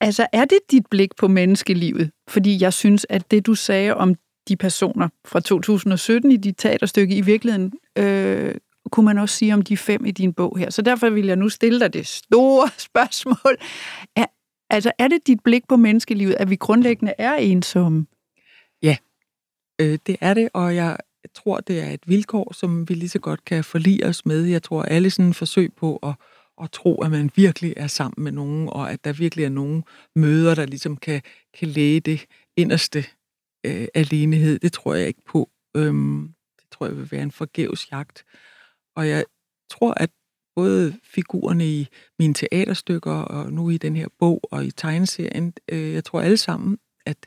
Altså, 0.00 0.26
er 0.32 0.44
det 0.44 0.58
dit 0.70 0.86
blik 0.90 1.16
på 1.16 1.28
menneskelivet? 1.28 2.10
Fordi 2.28 2.62
jeg 2.62 2.72
synes, 2.72 3.06
at 3.08 3.30
det, 3.30 3.46
du 3.46 3.54
sagde 3.54 3.94
om 3.94 4.14
de 4.48 4.56
personer 4.56 5.08
fra 5.24 5.40
2017 5.40 6.32
i 6.32 6.36
dit 6.36 6.54
teaterstykke, 6.58 7.16
i 7.16 7.20
virkeligheden 7.20 7.72
øh, 7.98 8.54
kunne 8.90 9.06
man 9.06 9.18
også 9.18 9.36
sige 9.36 9.54
om 9.54 9.62
de 9.62 9.76
fem 9.76 10.04
i 10.04 10.10
din 10.10 10.32
bog 10.32 10.58
her. 10.58 10.70
Så 10.70 10.82
derfor 10.82 11.10
vil 11.10 11.26
jeg 11.26 11.36
nu 11.36 11.48
stille 11.48 11.80
dig 11.80 11.92
det 11.92 12.06
store 12.06 12.68
spørgsmål. 12.88 13.56
Er, 14.16 14.26
altså, 14.70 14.92
er 14.98 15.08
det 15.08 15.26
dit 15.26 15.40
blik 15.44 15.68
på 15.68 15.76
menneskelivet, 15.76 16.34
at 16.34 16.50
vi 16.50 16.56
grundlæggende 16.56 17.14
er 17.18 17.34
ensomme? 17.34 18.06
Ja, 18.82 18.96
øh, 19.80 19.98
det 20.06 20.16
er 20.20 20.34
det, 20.34 20.48
og 20.54 20.76
jeg 20.76 20.96
tror, 21.34 21.60
det 21.60 21.80
er 21.80 21.90
et 21.90 22.00
vilkår, 22.06 22.52
som 22.54 22.88
vi 22.88 22.94
lige 22.94 23.08
så 23.08 23.18
godt 23.18 23.44
kan 23.44 23.64
forlige 23.64 24.06
os 24.06 24.26
med. 24.26 24.42
Jeg 24.42 24.62
tror, 24.62 24.82
alle 24.82 25.10
sådan 25.10 25.34
forsøg 25.34 25.72
på 25.72 25.96
at, 25.96 26.14
at 26.62 26.70
tro, 26.70 27.02
at 27.02 27.10
man 27.10 27.30
virkelig 27.36 27.74
er 27.76 27.86
sammen 27.86 28.24
med 28.24 28.32
nogen, 28.32 28.68
og 28.68 28.92
at 28.92 29.04
der 29.04 29.12
virkelig 29.12 29.44
er 29.44 29.48
nogen 29.48 29.84
møder, 30.14 30.54
der 30.54 30.66
ligesom 30.66 30.96
kan, 30.96 31.22
kan 31.58 31.68
læge 31.68 32.00
det 32.00 32.26
inderste 32.56 33.04
øh, 33.66 33.88
alenehed, 33.94 34.58
det 34.58 34.72
tror 34.72 34.94
jeg 34.94 35.06
ikke 35.06 35.24
på. 35.26 35.50
Øhm, 35.76 36.34
det 36.60 36.70
tror 36.70 36.86
jeg 36.86 36.96
vil 36.96 37.10
være 37.10 37.22
en 37.22 37.32
forgæves 37.32 37.92
jagt. 37.92 38.24
Og 38.96 39.08
jeg 39.08 39.24
tror, 39.70 39.94
at 39.96 40.10
både 40.54 40.98
figurerne 41.04 41.66
i 41.66 41.88
mine 42.18 42.34
teaterstykker, 42.34 43.12
og 43.12 43.52
nu 43.52 43.70
i 43.70 43.78
den 43.78 43.96
her 43.96 44.08
bog, 44.18 44.40
og 44.42 44.64
i 44.64 44.70
tegneserien, 44.70 45.52
øh, 45.68 45.92
jeg 45.92 46.04
tror 46.04 46.20
alle 46.20 46.36
sammen, 46.36 46.78
at, 47.06 47.26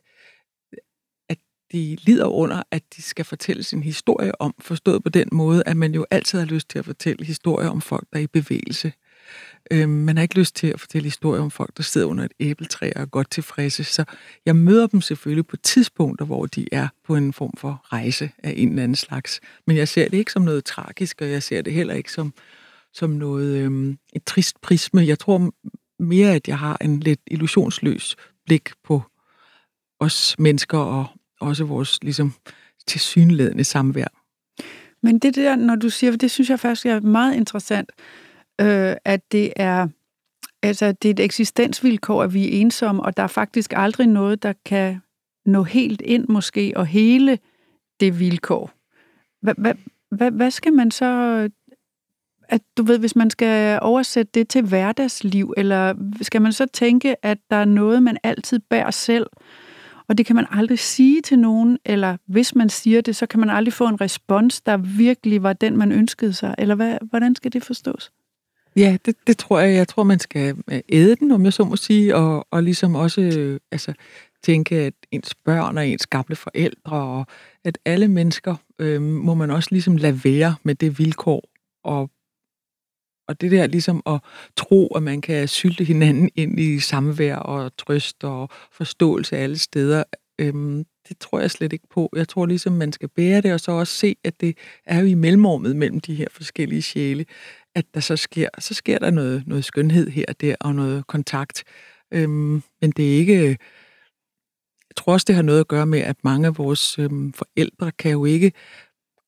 at 1.30 1.38
de 1.72 1.98
lider 2.02 2.26
under, 2.26 2.64
at 2.72 2.84
de 2.96 3.02
skal 3.02 3.26
fortælle 3.26 3.64
sin 3.64 3.84
historie 3.84 4.42
om, 4.42 4.54
forstået 4.60 5.04
på 5.04 5.10
den 5.10 5.30
måde, 5.32 5.64
at 5.66 5.78
man 5.78 5.94
jo 5.94 6.06
altid 6.12 6.40
har 6.40 6.46
lyst 6.46 6.70
til 6.70 6.80
at 6.80 6.86
fortælle 6.86 7.26
historier 7.26 7.70
om 7.70 7.82
folk, 7.82 8.08
der 8.14 8.20
er 8.20 8.24
i 8.24 8.28
bevægelse. 8.28 8.88
Øh, 8.88 9.09
Øh, 9.72 9.90
man 9.90 10.18
har 10.18 10.22
ikke 10.22 10.40
lyst 10.40 10.56
til 10.56 10.68
at 10.68 10.80
fortælle 10.80 11.04
historier 11.04 11.42
om 11.42 11.52
folk, 11.52 11.78
der 11.78 11.84
sidder 11.84 12.08
under 12.08 12.24
et 12.24 12.32
æbletræ 12.40 12.92
og 12.96 13.02
er 13.02 13.06
godt 13.06 13.32
tilfredse. 13.32 13.84
Så 13.84 14.04
jeg 14.46 14.56
møder 14.56 14.88
dem 14.88 15.02
selvfølgelig 15.02 15.48
på 15.48 15.58
tidspunkter, 15.58 16.26
hvor 16.26 16.46
de 16.46 16.68
er 16.72 16.88
på 17.08 17.16
en 17.16 17.34
form 17.34 17.54
for 17.58 17.86
rejse 17.94 18.32
af 18.44 18.54
en 18.58 18.70
eller 18.70 18.84
anden 18.84 18.96
slags. 18.96 19.40
Men 19.68 19.78
jeg 19.78 19.88
ser 19.88 20.10
det 20.10 20.18
ikke 20.18 20.32
som 20.32 20.42
noget 20.42 20.66
tragisk, 20.66 21.22
og 21.22 21.32
jeg 21.32 21.44
ser 21.44 21.62
det 21.62 21.74
heller 21.74 21.94
ikke 21.94 22.12
som, 22.12 22.34
som 22.94 23.10
noget 23.10 23.58
øh, 23.58 23.96
et 24.14 24.24
trist 24.24 24.62
prisme. 24.62 25.08
Jeg 25.08 25.20
tror 25.20 25.52
mere, 26.00 26.36
at 26.36 26.48
jeg 26.48 26.58
har 26.58 26.78
en 26.82 27.00
lidt 27.00 27.22
illusionsløs 27.28 28.16
blik 28.46 28.70
på 28.84 29.04
os 30.00 30.36
mennesker 30.40 30.78
og 30.78 31.06
også 31.42 31.64
vores 31.64 32.04
ligesom 32.04 32.34
tilsyneladende 32.88 33.64
samvær. 33.64 34.08
Men 35.02 35.20
det 35.20 35.36
der, 35.36 35.56
når 35.56 35.76
du 35.76 35.90
siger, 35.90 36.16
det 36.16 36.32
synes 36.32 36.50
jeg 36.50 36.60
faktisk 36.60 36.86
er 36.86 37.00
meget 37.00 37.36
interessant, 37.36 37.92
øh, 38.60 38.96
at 39.06 39.32
det 39.32 39.54
er, 39.56 39.88
altså, 40.64 40.92
det 40.92 41.10
er 41.10 41.14
et 41.14 41.20
eksistensvilkår, 41.20 42.24
at 42.24 42.34
vi 42.34 42.46
er 42.46 42.62
ensomme, 42.62 43.04
og 43.04 43.18
der 43.18 43.24
er 43.24 43.28
faktisk 43.28 43.74
aldrig 43.76 44.08
noget, 44.08 44.44
der 44.44 44.54
kan 44.66 45.02
nå 45.46 45.64
helt 45.64 46.02
ind 46.02 46.28
måske, 46.28 46.74
og 46.76 46.86
hele 46.86 47.40
det 48.00 48.20
vilkår. 48.20 48.72
Hvad, 49.42 49.54
hvad, 49.58 49.74
hvad, 50.12 50.32
hvad 50.32 50.52
skal 50.52 50.74
man 50.74 50.92
så 50.92 51.50
at 52.50 52.62
du 52.78 52.84
ved, 52.84 53.00
hvis 53.00 53.16
man 53.16 53.30
skal 53.30 53.80
oversætte 53.82 54.32
det 54.34 54.48
til 54.48 54.62
hverdagsliv, 54.62 55.54
eller 55.58 55.94
skal 56.22 56.42
man 56.42 56.54
så 56.54 56.66
tænke, 56.66 57.26
at 57.26 57.38
der 57.50 57.56
er 57.56 57.66
noget, 57.66 58.04
man 58.04 58.18
altid 58.24 58.60
bærer 58.60 58.92
selv, 58.92 59.28
og 60.08 60.18
det 60.18 60.26
kan 60.26 60.36
man 60.36 60.46
aldrig 60.52 60.80
sige 60.80 61.22
til 61.22 61.40
nogen, 61.40 61.78
eller 61.86 62.18
hvis 62.26 62.56
man 62.56 62.70
siger 62.70 63.02
det, 63.02 63.16
så 63.16 63.26
kan 63.26 63.40
man 63.40 63.50
aldrig 63.50 63.74
få 63.74 63.88
en 63.88 64.02
respons, 64.02 64.62
der 64.62 64.78
virkelig 64.78 65.44
var 65.44 65.54
den, 65.54 65.78
man 65.78 65.92
ønskede 65.92 66.34
sig, 66.34 66.56
eller 66.58 66.76
hvad, 66.76 66.98
hvordan 67.10 67.36
skal 67.36 67.54
det 67.54 67.64
forstås? 67.64 68.12
Ja, 68.76 68.98
det, 69.06 69.16
det 69.28 69.38
tror 69.38 69.60
jeg. 69.60 69.76
Jeg 69.76 69.88
tror, 69.88 70.04
man 70.04 70.20
skal 70.20 70.58
øh, 70.72 70.80
æde 70.90 71.16
den, 71.16 71.32
om 71.32 71.46
jeg 71.46 71.54
så 71.54 71.64
må 71.64 71.76
sige, 71.76 72.16
og, 72.16 72.48
og 72.52 72.64
ligesom 72.64 72.96
også 72.96 73.22
øh, 73.22 73.60
altså, 73.72 73.94
tænke, 74.44 74.76
at 74.76 74.94
ens 75.12 75.36
børn 75.36 75.78
og 75.78 75.88
ens 75.88 76.08
gamle 76.08 76.36
forældre, 76.36 76.98
og 76.98 77.26
at 77.64 77.78
alle 77.86 78.08
mennesker 78.08 78.56
øh, 78.80 79.02
må 79.02 79.34
man 79.34 79.52
også 79.52 79.70
ligesom 79.72 79.98
lade 79.98 80.22
være 80.24 80.56
med 80.64 80.76
det 80.76 81.00
vilkår, 81.00 81.44
og, 81.84 82.10
og 83.28 83.42
det 83.42 83.52
der 83.52 83.68
ligesom 83.68 84.02
at 84.06 84.20
tro, 84.58 84.88
at 84.88 85.04
man 85.04 85.22
kan 85.22 85.48
sylte 85.48 85.84
hinanden 85.84 86.30
ind 86.36 86.60
i 86.60 86.80
samvær 86.80 87.36
og 87.36 87.78
trøst 87.78 88.24
og 88.24 88.50
forståelse 88.72 89.38
alle 89.38 89.58
steder, 89.58 90.04
Øhm, 90.40 90.86
det 91.10 91.18
tror 91.20 91.40
jeg 91.40 91.52
slet 91.52 91.74
ikke 91.74 91.88
på. 91.90 92.10
Jeg 92.16 92.28
tror 92.28 92.46
ligesom, 92.46 92.74
man 92.74 92.94
skal 92.94 93.10
bære 93.10 93.42
det, 93.42 93.54
og 93.54 93.60
så 93.60 93.72
også 93.72 93.94
se, 93.94 94.16
at 94.24 94.42
det 94.42 94.58
er 94.86 95.00
jo 95.00 95.06
i 95.06 95.14
mellemrummet 95.14 95.76
mellem 95.76 96.00
de 96.00 96.16
her 96.16 96.28
forskellige 96.32 96.82
sjæle, 96.82 97.26
at 97.76 97.86
der 97.94 98.00
så 98.00 98.16
sker, 98.16 98.50
så 98.60 98.74
sker 98.74 99.00
der 99.00 99.12
noget, 99.12 99.44
noget 99.48 99.66
skønhed 99.66 100.10
her 100.10 100.26
og 100.28 100.42
der, 100.42 100.56
og 100.60 100.76
noget 100.76 101.08
kontakt. 101.08 101.64
Øhm, 102.12 102.64
men 102.82 102.92
det 102.92 103.14
er 103.14 103.18
ikke... 103.18 103.58
Jeg 104.90 104.96
tror 104.96 105.14
også, 105.14 105.26
det 105.28 105.36
har 105.36 105.42
noget 105.42 105.60
at 105.60 105.68
gøre 105.68 105.86
med, 105.86 106.00
at 106.00 106.16
mange 106.24 106.48
af 106.48 106.58
vores 106.58 107.00
øhm, 107.00 107.34
forældre 107.34 107.92
kan 107.92 108.12
jo 108.12 108.26
ikke 108.26 108.52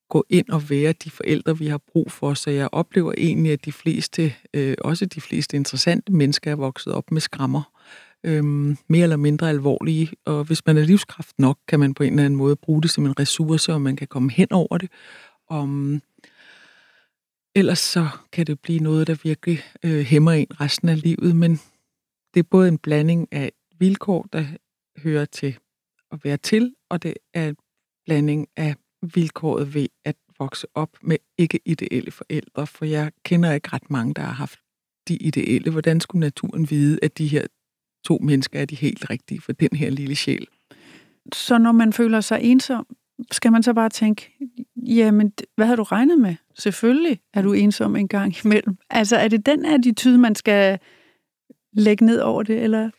gå 0.10 0.26
ind 0.30 0.50
og 0.50 0.70
være 0.70 0.94
de 0.94 1.12
forældre, 1.12 1.58
vi 1.58 1.68
har 1.68 1.78
brug 1.78 2.12
for. 2.12 2.34
Så 2.34 2.50
jeg 2.50 2.70
oplever 2.72 3.14
egentlig, 3.18 3.52
at 3.52 3.66
de 3.66 3.72
fleste, 3.72 4.34
øh, 4.54 4.76
også 4.82 5.06
de 5.06 5.22
fleste 5.22 5.58
interessante 5.58 6.14
mennesker, 6.14 6.52
er 6.52 6.56
vokset 6.56 6.94
op 6.94 7.12
med 7.12 7.22
skrammer. 7.22 7.81
Øhm, 8.24 8.78
mere 8.90 9.04
eller 9.04 9.18
mindre 9.18 9.50
alvorlige. 9.50 10.12
Og 10.26 10.44
hvis 10.44 10.66
man 10.66 10.78
er 10.78 10.82
livskraft 10.82 11.40
nok, 11.40 11.58
kan 11.68 11.80
man 11.80 11.94
på 11.94 12.04
en 12.04 12.14
eller 12.14 12.26
anden 12.26 12.38
måde 12.38 12.56
bruge 12.56 12.82
det 12.82 12.92
som 12.92 13.06
en 13.06 13.20
ressource, 13.20 13.74
og 13.74 13.82
man 13.82 13.96
kan 13.96 14.08
komme 14.08 14.32
hen 14.32 14.48
over 14.52 14.78
det. 14.78 14.90
Om, 15.50 16.02
Ellers 17.56 17.80
så 17.80 18.08
kan 18.32 18.48
det 18.48 18.60
blive 18.60 18.80
noget, 18.80 19.08
der 19.08 19.16
virkelig 19.24 19.64
øh, 19.84 20.00
hæmmer 20.00 20.32
en 20.32 20.62
resten 20.62 20.90
af 20.90 21.02
livet, 21.02 21.36
men 21.36 21.52
det 22.34 22.40
er 22.40 22.48
både 22.52 22.68
en 22.68 22.78
blanding 22.78 23.28
af 23.32 23.52
vilkår, 23.80 24.28
der 24.34 24.46
hører 24.98 25.26
til 25.26 25.58
at 26.12 26.24
være 26.24 26.38
til, 26.38 26.76
og 26.90 27.04
det 27.04 27.14
er 27.34 27.50
en 27.50 27.56
blanding 28.06 28.48
af 28.58 28.76
vilkåret 29.02 29.74
ved 29.74 29.88
at 30.06 30.16
vokse 30.40 30.68
op 30.76 30.98
med 31.02 31.18
ikke 31.38 31.60
ideelle 31.66 32.12
forældre, 32.12 32.68
for 32.68 32.86
jeg 32.86 33.12
kender 33.26 33.54
ikke 33.54 33.70
ret 33.74 33.92
mange, 33.92 34.14
der 34.14 34.22
har 34.22 34.32
haft 34.32 34.60
de 35.08 35.16
ideelle. 35.16 35.72
Hvordan 35.72 36.00
skulle 36.00 36.20
naturen 36.20 36.70
vide, 36.70 37.00
at 37.02 37.18
de 37.18 37.28
her 37.28 37.46
to 38.04 38.20
mennesker 38.22 38.60
er 38.60 38.66
de 38.66 38.76
helt 38.76 39.10
rigtige 39.10 39.42
for 39.42 39.52
den 39.52 39.70
her 39.74 39.90
lille 39.90 40.16
sjæl? 40.16 40.48
Så 41.34 41.58
når 41.58 41.72
man 41.72 41.94
føler 41.94 42.22
sig 42.22 42.40
ensom, 42.42 42.88
skal 43.32 43.52
man 43.52 43.64
så 43.64 43.74
bare 43.74 43.90
tænke, 43.90 44.32
jamen, 44.88 45.34
hvad 45.56 45.66
har 45.66 45.76
du 45.76 45.84
regnet 45.84 46.20
med? 46.20 46.36
Selvfølgelig 46.60 47.20
er 47.34 47.42
du 47.42 47.54
ensom 47.54 47.96
en 47.96 48.08
gang 48.08 48.36
imellem. 48.46 48.78
Altså, 48.90 49.16
er 49.18 49.28
det 49.28 49.46
den 49.46 49.66
attitude, 49.66 50.18
man 50.18 50.36
skal 50.36 50.80
lægge 51.74 52.06
ned 52.06 52.20
over 52.20 52.44
det, 52.44 52.64
eller? 52.64 52.90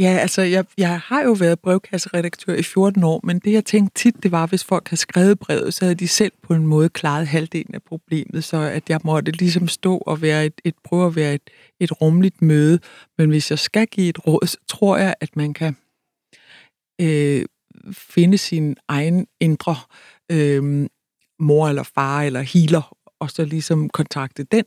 Ja, 0.00 0.16
altså, 0.20 0.42
jeg, 0.42 0.64
jeg 0.78 1.00
har 1.00 1.22
jo 1.22 1.32
været 1.32 1.60
brevkasseredaktør 1.60 2.54
i 2.54 2.62
14 2.62 3.04
år, 3.04 3.20
men 3.24 3.38
det, 3.38 3.52
jeg 3.52 3.64
tænkte 3.64 4.02
tit, 4.02 4.22
det 4.22 4.32
var, 4.32 4.46
hvis 4.46 4.64
folk 4.64 4.88
havde 4.88 5.00
skrevet 5.00 5.38
brevet, 5.38 5.74
så 5.74 5.84
havde 5.84 5.94
de 5.94 6.08
selv 6.08 6.32
på 6.42 6.54
en 6.54 6.66
måde 6.66 6.88
klaret 6.88 7.26
halvdelen 7.26 7.74
af 7.74 7.82
problemet, 7.82 8.44
så 8.44 8.56
at 8.56 8.90
jeg 8.90 9.00
måtte 9.04 9.32
ligesom 9.32 9.68
stå 9.68 9.98
og 9.98 10.22
være 10.22 10.46
et, 10.46 10.60
et 10.64 10.74
prøve 10.84 11.06
at 11.06 11.16
være 11.16 11.34
et, 11.34 11.50
et 11.80 12.00
rumligt 12.00 12.42
møde. 12.42 12.78
Men 13.18 13.28
hvis 13.28 13.50
jeg 13.50 13.58
skal 13.58 13.86
give 13.86 14.08
et 14.08 14.26
råd, 14.26 14.46
så 14.46 14.56
tror 14.68 14.96
jeg, 14.96 15.14
at 15.20 15.36
man 15.36 15.54
kan 15.54 15.76
øh, 17.00 17.44
finde 17.92 18.38
sin 18.38 18.76
egen 18.88 19.26
indre 19.40 19.76
øh, 20.32 20.88
mor 21.38 21.68
eller 21.68 21.82
far 21.82 22.22
eller 22.22 22.40
healer, 22.40 22.96
og 23.20 23.30
så 23.30 23.44
ligesom 23.44 23.88
kontakte 23.88 24.44
den. 24.44 24.64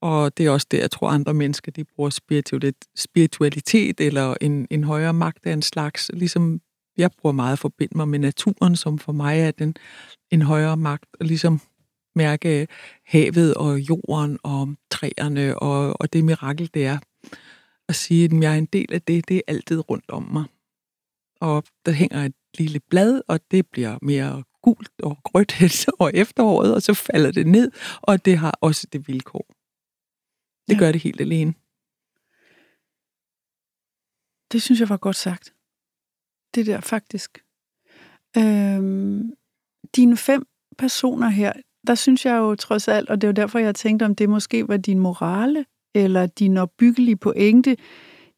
Og 0.00 0.38
det 0.38 0.46
er 0.46 0.50
også 0.50 0.66
det, 0.70 0.78
jeg 0.78 0.90
tror, 0.90 1.08
andre 1.08 1.34
mennesker 1.34 1.72
de 1.72 1.84
bruger 1.84 2.10
spiritualitet 2.96 4.00
eller 4.00 4.34
en, 4.40 4.66
en 4.70 4.84
højere 4.84 5.12
magt 5.12 5.46
af 5.46 5.52
en 5.52 5.62
slags. 5.62 6.10
Ligesom 6.14 6.60
jeg 6.96 7.10
bruger 7.18 7.32
meget 7.32 7.52
at 7.52 7.58
forbinde 7.58 7.96
mig 7.96 8.08
med 8.08 8.18
naturen, 8.18 8.76
som 8.76 8.98
for 8.98 9.12
mig 9.12 9.40
er 9.40 9.50
den 9.50 9.76
en 10.30 10.42
højere 10.42 10.76
magt, 10.76 11.06
og 11.20 11.26
ligesom 11.26 11.60
mærke 12.14 12.66
havet 13.06 13.54
og 13.54 13.80
jorden 13.80 14.38
og 14.42 14.74
træerne 14.90 15.58
og, 15.58 16.00
og 16.00 16.12
det 16.12 16.24
mirakel, 16.24 16.70
det 16.74 16.86
er. 16.86 16.98
At 17.88 17.94
sige, 17.94 18.24
at 18.24 18.42
jeg 18.42 18.54
er 18.54 18.58
en 18.58 18.68
del 18.72 18.92
af 18.92 19.02
det, 19.02 19.28
det 19.28 19.36
er 19.36 19.40
altid 19.48 19.90
rundt 19.90 20.10
om 20.10 20.28
mig. 20.32 20.44
Og 21.40 21.64
der 21.86 21.92
hænger 21.92 22.24
et 22.24 22.34
lille 22.58 22.80
blad, 22.90 23.20
og 23.28 23.40
det 23.50 23.66
bliver 23.66 23.98
mere 24.02 24.42
gult 24.62 24.90
og 25.02 25.18
grødt 25.24 25.88
over 25.98 26.10
efteråret, 26.14 26.74
og 26.74 26.82
så 26.82 26.94
falder 26.94 27.30
det 27.30 27.46
ned, 27.46 27.70
og 28.02 28.24
det 28.24 28.38
har 28.38 28.58
også 28.60 28.86
det 28.92 29.08
vilkår. 29.08 29.53
Det 30.68 30.74
ja. 30.74 30.78
gør 30.78 30.92
det 30.92 31.00
helt 31.00 31.20
alene. 31.20 31.54
Det 34.52 34.62
synes 34.62 34.80
jeg 34.80 34.88
var 34.88 34.96
godt 34.96 35.16
sagt. 35.16 35.54
Det 36.54 36.66
der 36.66 36.80
faktisk. 36.80 37.44
Øhm, 38.36 39.32
dine 39.96 40.16
fem 40.16 40.46
personer 40.78 41.28
her, 41.28 41.52
der 41.86 41.94
synes 41.94 42.26
jeg 42.26 42.36
jo 42.36 42.54
trods 42.54 42.88
alt, 42.88 43.10
og 43.10 43.20
det 43.20 43.26
er 43.26 43.28
jo 43.28 43.32
derfor, 43.32 43.58
jeg 43.58 43.74
tænkte, 43.74 44.04
om 44.04 44.14
det 44.14 44.28
måske 44.28 44.68
var 44.68 44.76
din 44.76 44.98
morale, 44.98 45.64
eller 45.94 46.26
din 46.26 46.56
opbyggelige 46.56 47.16
pointe, 47.16 47.76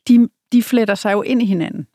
de, 0.08 0.28
de 0.52 0.62
fletter 0.62 0.94
sig 0.94 1.12
jo 1.12 1.22
ind 1.22 1.42
i 1.42 1.44
hinanden. 1.44 1.86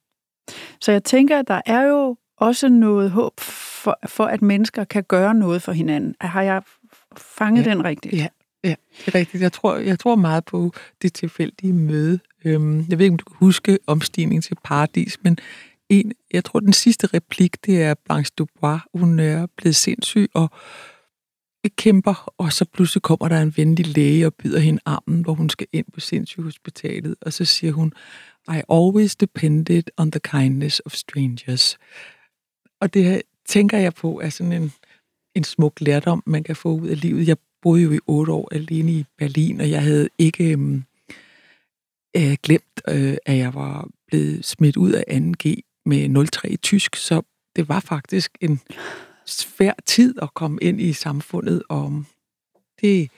Så 0.82 0.91
jeg 0.91 1.04
tænker, 1.04 1.39
at 1.39 1.48
der 1.48 1.62
er 1.65 1.82
jo 1.82 2.17
også 2.38 2.70
noget 2.70 3.12
håb 3.12 3.39
for, 3.39 4.00
for, 4.08 4.26
at 4.26 4.41
mennesker 4.41 4.84
kan 4.84 5.04
gøre 5.04 5.34
noget 5.34 5.62
for 5.62 5.72
hinanden. 5.72 6.15
Har 6.22 6.41
jeg 6.41 6.63
fanget 7.17 7.65
ja. 7.65 7.70
den 7.70 7.84
rigtigt? 7.84 8.13
Ja, 8.13 8.28
ja, 8.63 8.76
det 8.97 9.08
er 9.08 9.15
rigtigt. 9.15 9.43
Jeg 9.43 9.54
tror, 9.54 9.76
jeg 9.78 10.00
tror 10.00 10.15
meget 10.15 10.45
på 10.45 10.71
det 11.02 11.13
tilfældige 11.13 11.74
møde. 11.74 12.19
Øhm, 12.45 12.86
jeg 12.89 12.97
ved 12.97 13.06
ikke, 13.06 13.13
om 13.13 13.17
du 13.17 13.26
kan 13.26 13.38
huske 13.39 13.80
omstigningen 13.88 14.41
til 14.41 14.58
paradis, 14.63 15.17
men 15.24 15.38
en, 15.89 16.13
jeg 16.34 16.43
tror, 16.45 16.60
den 16.60 16.74
sidste 16.74 17.08
replik, 17.08 17.65
det 17.65 17.82
er 17.82 17.93
Blanche 17.93 18.34
Dubois. 18.38 18.82
Hun 18.93 19.19
er 19.19 19.47
blevet 19.58 19.76
sindssyg 19.76 20.30
og 20.34 20.50
kæmper, 21.78 22.34
og 22.38 22.54
så 22.54 22.65
pludselig 22.65 23.02
kommer 23.02 23.28
der 23.28 23.41
en 23.41 23.54
venlig 23.58 23.88
læge 23.88 24.26
og 24.26 24.34
byder 24.34 24.60
hende 24.60 24.82
armen, 24.86 25.21
hvor 25.21 25.34
hun 25.34 25.50
skal 25.50 25.67
ind 25.74 25.86
på 25.93 26.00
sindssygehospitalet, 26.00 27.15
og 27.21 27.34
så 27.34 27.45
siger 27.45 27.74
hun, 27.74 27.93
I 28.47 28.62
always 28.69 29.15
depended 29.15 29.84
on 29.97 30.12
the 30.12 30.19
kindness 30.19 30.82
of 30.86 30.93
strangers. 30.93 31.78
Og 32.82 32.93
det 32.93 33.21
tænker 33.47 33.78
jeg 33.78 33.93
på 33.93 34.19
er 34.19 34.30
sådan 34.30 34.52
en, 34.54 34.71
en 35.36 35.43
smuk 35.43 35.82
lærdom, 35.82 36.24
man 36.26 36.43
kan 36.43 36.56
få 36.56 36.74
ud 36.74 36.88
af 36.88 37.02
livet. 37.02 37.28
Jeg 37.28 37.38
boede 37.62 37.84
jo 37.84 37.91
i 37.91 38.00
otte 38.08 38.32
år 38.32 38.50
alene 38.52 38.91
i 38.91 39.06
Berlin, 39.17 39.62
og 39.62 39.69
jeg 39.69 39.82
havde 39.82 40.10
ikke 40.17 40.52
øhm, 40.52 40.84
øh, 42.17 42.38
glemt, 42.43 42.82
øh, 42.88 43.17
at 43.26 43.38
jeg 43.38 43.54
var 43.54 43.89
blevet 44.08 44.45
smidt 44.45 44.78
ud 44.78 44.91
af 44.91 45.04
2G 45.10 45.82
med 45.86 46.26
03 46.32 46.50
i 46.50 46.58
tysk, 46.58 46.95
så 46.95 47.21
det 47.56 47.69
var 47.69 47.80
faktisk 47.80 48.38
en 48.41 48.60
svær 49.26 49.74
tid 49.86 50.15
at 50.21 50.34
komme 50.34 50.58
ind 50.62 50.82
i 50.82 50.93
samfundet, 50.93 51.63
og 51.69 52.04
det, 52.82 53.12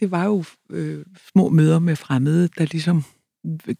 det 0.00 0.10
var 0.10 0.24
jo 0.24 0.44
øh, 0.70 1.04
små 1.32 1.48
møder 1.48 1.78
med 1.78 1.96
fremmede, 1.96 2.48
der 2.58 2.66
ligesom 2.70 3.04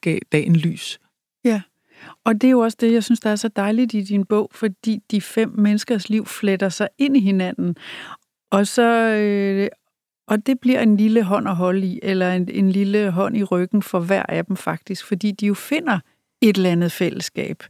gav 0.01 0.18
dagen 0.33 0.57
lys. 0.57 1.01
Ja, 1.44 1.62
og 2.25 2.35
det 2.35 2.44
er 2.44 2.51
jo 2.51 2.59
også 2.59 2.77
det, 2.81 2.92
jeg 2.92 3.05
synes, 3.05 3.20
der 3.20 3.31
er 3.31 3.37
så 3.37 3.49
dejligt 3.49 3.94
i 3.94 4.03
din 4.03 4.25
bog, 4.25 4.51
fordi 4.53 5.03
de 5.11 5.20
fem 5.20 5.55
menneskers 5.59 6.09
liv 6.09 6.27
fletter 6.27 6.68
sig 6.68 6.88
ind 6.99 7.16
i 7.16 7.20
hinanden. 7.20 7.77
Og 8.55 8.67
så, 8.67 8.83
øh, 8.83 9.69
og 10.29 10.47
det 10.47 10.61
bliver 10.61 10.81
en 10.81 10.97
lille 10.97 11.23
hånd 11.23 11.49
at 11.49 11.57
holde 11.57 11.87
i, 11.87 12.01
eller 12.03 12.33
en, 12.33 12.49
en 12.49 12.71
lille 12.71 13.11
hånd 13.11 13.37
i 13.37 13.45
ryggen 13.45 13.83
for 13.83 14.01
hver 14.01 14.23
af 14.29 14.45
dem 14.45 14.57
faktisk, 14.57 15.07
fordi 15.07 15.31
de 15.31 15.47
jo 15.47 15.55
finder 15.55 15.99
et 16.43 16.57
eller 16.57 16.71
andet 16.71 16.93
fællesskab. 16.93 17.62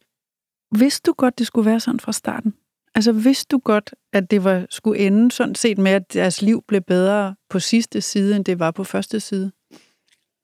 Vidste 0.79 1.11
du 1.11 1.15
godt, 1.19 1.39
det 1.39 1.47
skulle 1.47 1.71
være 1.71 1.81
sådan 1.81 2.01
fra 2.01 2.13
starten? 2.13 2.55
Altså 2.95 3.13
vidste 3.13 3.47
du 3.51 3.59
godt, 3.59 3.95
at 4.13 4.31
det 4.31 4.45
var, 4.45 4.67
skulle 4.71 5.01
ende 5.01 5.33
sådan 5.33 5.55
set 5.55 5.79
med, 5.79 5.93
at 5.93 6.13
deres 6.13 6.43
liv 6.43 6.65
blev 6.69 6.81
bedre 6.81 7.35
på 7.51 7.59
sidste 7.59 8.01
side, 8.01 8.37
end 8.37 8.45
det 8.45 8.59
var 8.59 8.71
på 8.71 8.85
første 8.85 9.21
side? 9.21 9.53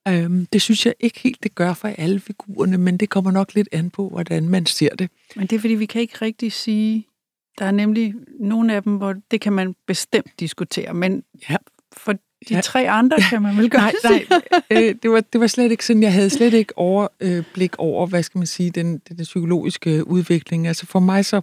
Øhm, 0.07 0.45
det 0.53 0.61
synes 0.61 0.85
jeg 0.85 0.93
ikke 0.99 1.19
helt, 1.19 1.43
det 1.43 1.55
gør 1.55 1.73
for 1.73 1.87
alle 1.87 2.19
figurerne, 2.19 2.77
men 2.77 2.97
det 2.97 3.09
kommer 3.09 3.31
nok 3.31 3.53
lidt 3.53 3.69
an 3.71 3.89
på, 3.89 4.09
hvordan 4.09 4.49
man 4.49 4.65
ser 4.65 4.95
det. 4.95 5.09
Men 5.35 5.47
det 5.47 5.55
er, 5.55 5.59
fordi 5.59 5.73
vi 5.73 5.85
kan 5.85 6.01
ikke 6.01 6.17
rigtig 6.21 6.51
sige... 6.51 7.07
Der 7.59 7.65
er 7.65 7.71
nemlig 7.71 8.13
nogle 8.39 8.75
af 8.75 8.83
dem, 8.83 8.95
hvor 8.95 9.15
det 9.31 9.41
kan 9.41 9.53
man 9.53 9.75
bestemt 9.87 10.39
diskutere, 10.39 10.93
men 10.93 11.23
Ja. 11.49 11.55
for 11.97 12.13
de 12.13 12.19
Ja. 12.55 12.61
tre 12.61 12.89
andre 12.89 13.17
kan 13.29 13.41
man 13.41 13.57
vel 13.57 13.69
godt 13.69 13.95
Nej, 14.03 14.25
nej, 14.29 14.83
øh, 14.83 14.95
det, 15.03 15.11
var, 15.11 15.21
det 15.21 15.41
var 15.41 15.47
slet 15.47 15.71
ikke 15.71 15.85
sådan. 15.85 16.03
Jeg 16.03 16.13
havde 16.13 16.29
slet 16.29 16.53
ikke 16.53 16.77
overblik 16.77 17.77
over, 17.79 18.07
hvad 18.07 18.23
skal 18.23 18.37
man 18.37 18.47
sige, 18.47 18.69
den, 18.71 18.97
den, 18.97 19.17
den 19.17 19.23
psykologiske 19.23 20.07
udvikling. 20.07 20.67
Altså 20.67 20.85
for 20.85 20.99
mig 20.99 21.25
så, 21.25 21.41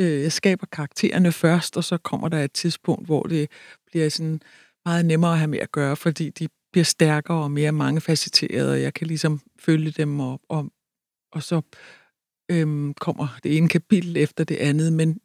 øh, 0.00 0.22
jeg 0.22 0.32
skaber 0.32 0.66
karaktererne 0.72 1.32
først, 1.32 1.76
og 1.76 1.84
så 1.84 1.96
kommer 1.98 2.28
der 2.28 2.44
et 2.44 2.52
tidspunkt, 2.52 3.06
hvor 3.06 3.22
det 3.22 3.50
bliver 3.86 4.08
sådan 4.08 4.40
meget 4.84 5.04
nemmere 5.06 5.32
at 5.32 5.38
have 5.38 5.48
med 5.48 5.58
at 5.58 5.72
gøre, 5.72 5.96
fordi 5.96 6.30
de 6.30 6.48
bliver 6.72 6.84
stærkere 6.84 7.42
og 7.42 7.50
mere 7.50 7.72
mangefacetterede, 7.72 8.72
og 8.72 8.82
jeg 8.82 8.94
kan 8.94 9.06
ligesom 9.06 9.40
følge 9.60 9.90
dem, 9.90 10.20
og, 10.20 10.40
og, 10.48 10.66
og 11.32 11.42
så 11.42 11.60
øhm, 12.50 12.94
kommer 12.94 13.38
det 13.42 13.56
ene 13.56 13.68
kapitel 13.68 14.16
efter 14.16 14.44
det 14.44 14.56
andet. 14.56 14.92
Men 14.92 15.18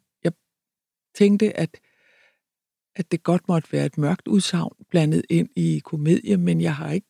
tænkte, 1.14 1.56
at 1.56 1.80
at 2.96 3.12
det 3.12 3.22
godt 3.22 3.48
måtte 3.48 3.72
være 3.72 3.86
et 3.86 3.98
mørkt 3.98 4.28
udsagn 4.28 4.72
blandet 4.90 5.22
ind 5.30 5.48
i 5.56 5.80
komedie, 5.84 6.36
men 6.36 6.60
jeg 6.60 6.76
har 6.76 6.90
ikke 6.92 7.06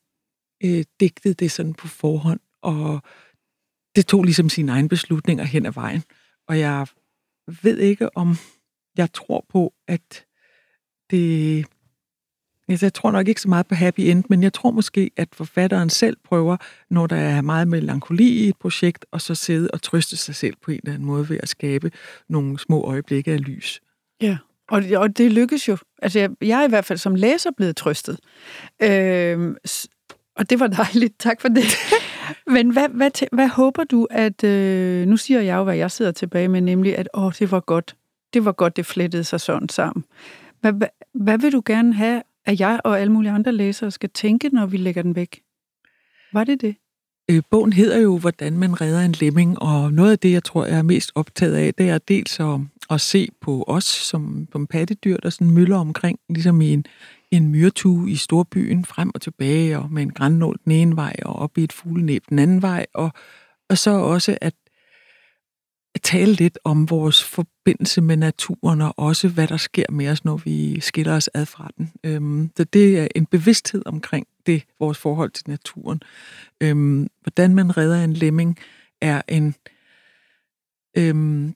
øh, 0.64 0.84
digtet 1.00 1.40
det 1.40 1.50
sådan 1.50 1.74
på 1.74 1.88
forhånd, 1.88 2.40
og 2.62 3.02
det 3.96 4.06
tog 4.06 4.24
ligesom 4.24 4.48
sine 4.48 4.72
egne 4.72 4.88
beslutninger 4.88 5.44
hen 5.44 5.66
ad 5.66 5.72
vejen. 5.72 6.02
Og 6.48 6.58
jeg 6.58 6.86
ved 7.62 7.78
ikke, 7.78 8.16
om 8.16 8.36
jeg 8.96 9.12
tror 9.12 9.46
på, 9.48 9.74
at 9.88 10.24
det... 11.10 11.66
Altså, 12.68 12.86
jeg 12.86 12.94
tror 12.94 13.10
nok 13.10 13.28
ikke 13.28 13.40
så 13.40 13.48
meget 13.48 13.66
på 13.66 13.74
happy 13.74 14.00
end, 14.00 14.24
men 14.28 14.42
jeg 14.42 14.52
tror 14.52 14.70
måske, 14.70 15.10
at 15.16 15.28
forfatteren 15.32 15.90
selv 15.90 16.16
prøver, 16.24 16.56
når 16.90 17.06
der 17.06 17.16
er 17.16 17.40
meget 17.40 17.68
melankoli 17.68 18.28
i 18.28 18.48
et 18.48 18.56
projekt, 18.56 19.06
og 19.10 19.20
så 19.20 19.34
sidde 19.34 19.68
og 19.72 19.82
trøste 19.82 20.16
sig 20.16 20.34
selv 20.34 20.56
på 20.62 20.70
en 20.70 20.80
eller 20.82 20.94
anden 20.94 21.06
måde 21.06 21.28
ved 21.28 21.38
at 21.42 21.48
skabe 21.48 21.90
nogle 22.28 22.58
små 22.58 22.84
øjeblikke 22.84 23.32
af 23.32 23.40
lys. 23.40 23.80
Ja, 24.20 24.36
og, 24.68 24.82
og 24.96 25.18
det 25.18 25.32
lykkes 25.32 25.68
jo. 25.68 25.76
Altså, 26.02 26.18
jeg, 26.18 26.30
jeg 26.40 26.60
er 26.60 26.66
i 26.66 26.68
hvert 26.68 26.84
fald 26.84 26.98
som 26.98 27.14
læser 27.14 27.50
blevet 27.56 27.76
trøstet. 27.76 28.18
Øh, 28.82 29.54
og 30.36 30.50
det 30.50 30.60
var 30.60 30.66
dejligt. 30.66 31.18
Tak 31.18 31.40
for 31.40 31.48
det. 31.48 31.64
Men 32.54 32.70
hvad, 32.70 32.88
hvad, 32.88 33.10
tæ- 33.18 33.28
hvad 33.32 33.48
håber 33.48 33.84
du, 33.84 34.08
at... 34.10 34.44
Øh, 34.44 35.06
nu 35.06 35.16
siger 35.16 35.40
jeg 35.40 35.56
jo, 35.56 35.64
hvad 35.64 35.76
jeg 35.76 35.90
sidder 35.90 36.12
tilbage 36.12 36.48
med, 36.48 36.60
nemlig 36.60 36.98
at 36.98 37.08
åh, 37.14 37.32
det 37.38 37.50
var 37.50 37.60
godt. 37.60 37.96
Det 38.34 38.44
var 38.44 38.52
godt, 38.52 38.76
det 38.76 38.86
flettede 38.86 39.24
sig 39.24 39.40
sådan 39.40 39.68
sammen. 39.68 40.04
Hvad, 40.60 40.72
hvad, 40.72 40.88
hvad 41.14 41.38
vil 41.38 41.52
du 41.52 41.62
gerne 41.66 41.94
have, 41.94 42.22
at 42.44 42.60
jeg 42.60 42.80
og 42.84 43.00
alle 43.00 43.12
mulige 43.12 43.32
andre 43.32 43.52
læsere 43.52 43.90
skal 43.90 44.10
tænke, 44.10 44.48
når 44.48 44.66
vi 44.66 44.76
lægger 44.76 45.02
den 45.02 45.16
væk? 45.16 45.42
Var 46.32 46.44
det 46.44 46.60
det? 46.60 46.76
Øh, 47.30 47.42
bogen 47.50 47.72
hedder 47.72 47.98
jo, 47.98 48.18
hvordan 48.18 48.58
man 48.58 48.80
redder 48.80 49.00
en 49.00 49.14
lemming, 49.20 49.62
og 49.62 49.92
noget 49.92 50.10
af 50.12 50.18
det, 50.18 50.32
jeg 50.32 50.44
tror, 50.44 50.66
jeg 50.66 50.78
er 50.78 50.82
mest 50.82 51.12
optaget 51.14 51.54
af, 51.54 51.74
det 51.74 51.88
er 51.88 51.98
dels 51.98 52.40
at, 52.40 52.60
at 52.90 53.00
se 53.00 53.28
på 53.40 53.64
os 53.66 53.84
som, 53.84 54.48
som 54.52 54.66
pattedyr, 54.66 55.16
der 55.16 55.30
sådan 55.30 55.50
mylder 55.50 55.78
omkring, 55.78 56.18
ligesom 56.28 56.60
i 56.60 56.72
en, 56.72 56.86
en 57.30 57.48
myretue 57.48 58.10
i 58.10 58.16
storbyen, 58.16 58.84
frem 58.84 59.10
og 59.14 59.20
tilbage, 59.20 59.78
og 59.78 59.92
med 59.92 60.02
en 60.02 60.10
grænnål 60.10 60.58
den 60.64 60.72
ene 60.72 60.96
vej, 60.96 61.16
og 61.24 61.36
op 61.36 61.58
i 61.58 61.64
et 61.64 61.72
fuglenæb 61.72 62.24
den 62.28 62.38
anden 62.38 62.62
vej, 62.62 62.86
og, 62.94 63.12
og 63.68 63.78
så 63.78 63.90
også 63.90 64.38
at, 64.40 64.54
at 65.94 66.02
tale 66.02 66.32
lidt 66.32 66.58
om 66.64 66.90
vores 66.90 67.24
forbindelse 67.24 68.00
med 68.00 68.16
naturen, 68.16 68.80
og 68.80 68.94
også 68.96 69.28
hvad 69.28 69.48
der 69.48 69.56
sker 69.56 69.86
med 69.90 70.08
os, 70.08 70.24
når 70.24 70.36
vi 70.36 70.80
skiller 70.80 71.16
os 71.16 71.30
ad 71.34 71.46
fra 71.46 71.70
den. 71.76 71.92
Øhm, 72.04 72.50
så 72.56 72.64
det 72.64 72.98
er 72.98 73.08
en 73.14 73.26
bevidsthed 73.26 73.82
omkring 73.86 74.26
det, 74.46 74.62
vores 74.78 74.98
forhold 74.98 75.30
til 75.30 75.44
naturen. 75.48 76.00
Øhm, 76.60 77.08
hvordan 77.22 77.54
man 77.54 77.76
redder 77.76 78.04
en 78.04 78.12
lemming, 78.12 78.58
er 79.00 79.22
en 79.28 79.54
øhm, 80.96 81.54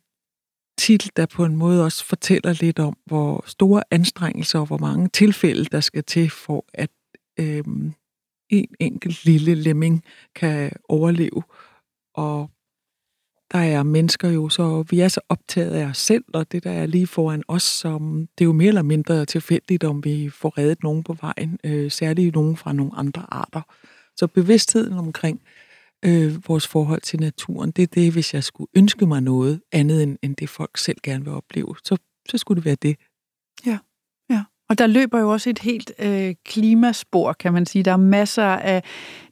titel, 0.79 1.11
der 1.17 1.27
på 1.27 1.45
en 1.45 1.57
måde 1.57 1.85
også 1.85 2.05
fortæller 2.05 2.53
lidt 2.61 2.79
om, 2.79 2.97
hvor 3.07 3.45
store 3.47 3.83
anstrengelser 3.91 4.59
og 4.59 4.67
hvor 4.67 4.79
mange 4.79 5.09
tilfælde, 5.09 5.65
der 5.65 5.81
skal 5.81 6.05
til 6.05 6.31
for, 6.31 6.65
at 6.75 6.91
øhm, 7.41 7.95
en 8.51 8.75
enkelt 8.81 9.25
lille 9.25 9.55
lemming 9.55 10.05
kan 10.35 10.73
overleve. 10.89 11.43
Og 12.15 12.51
der 13.53 13.59
er 13.59 13.83
mennesker 13.83 14.29
jo, 14.29 14.49
så 14.49 14.85
vi 14.91 15.01
er 15.01 15.09
så 15.09 15.21
optaget 15.29 15.71
af 15.71 15.87
os 15.87 15.99
selv, 15.99 16.25
og 16.35 16.53
det, 16.53 16.65
der 16.65 16.71
er 16.71 16.87
lige 16.87 17.07
foran 17.07 17.43
os, 17.49 17.63
som 17.63 18.29
det 18.39 18.45
er 18.45 18.47
jo 18.47 18.53
mere 18.53 18.69
eller 18.69 18.83
mindre 18.83 19.25
tilfældigt, 19.25 19.85
om 19.85 20.05
vi 20.05 20.31
får 20.31 20.59
reddet 20.59 20.83
nogen 20.83 21.03
på 21.03 21.17
vejen, 21.21 21.59
øh, 21.65 21.91
særligt 21.91 22.35
nogen 22.35 22.57
fra 22.57 22.73
nogle 22.73 22.93
andre 22.97 23.27
arter. 23.29 23.63
Så 24.17 24.27
bevidstheden 24.27 24.93
omkring 24.93 25.41
øh, 26.05 26.49
vores 26.49 26.67
forhold 26.67 27.01
til 27.01 27.21
naturen, 27.21 27.71
det 27.71 27.83
er 27.83 27.87
det, 27.87 28.13
hvis 28.13 28.35
jeg 28.35 28.45
skulle 28.45 28.71
ønske 28.77 29.07
mig 29.07 29.21
noget 29.21 29.61
andet, 29.73 30.03
end, 30.03 30.19
end 30.23 30.37
det 30.37 30.49
folk 30.49 30.77
selv 30.77 30.99
gerne 31.03 31.25
vil 31.25 31.33
opleve, 31.33 31.75
så, 31.85 31.97
så 32.29 32.39
skulle 32.39 32.57
det 32.57 32.65
være 32.65 32.77
det. 32.83 32.97
Ja. 33.67 33.79
Og 34.69 34.79
der 34.79 34.87
løber 34.87 35.21
jo 35.21 35.31
også 35.31 35.51
et 35.51 35.59
helt 35.59 35.93
øh, 35.99 36.35
klimaspor, 36.45 37.33
kan 37.33 37.53
man 37.53 37.67
sige. 37.67 37.83
Der 37.83 37.93
er 37.93 37.97
masser 37.97 38.45
af 38.45 38.83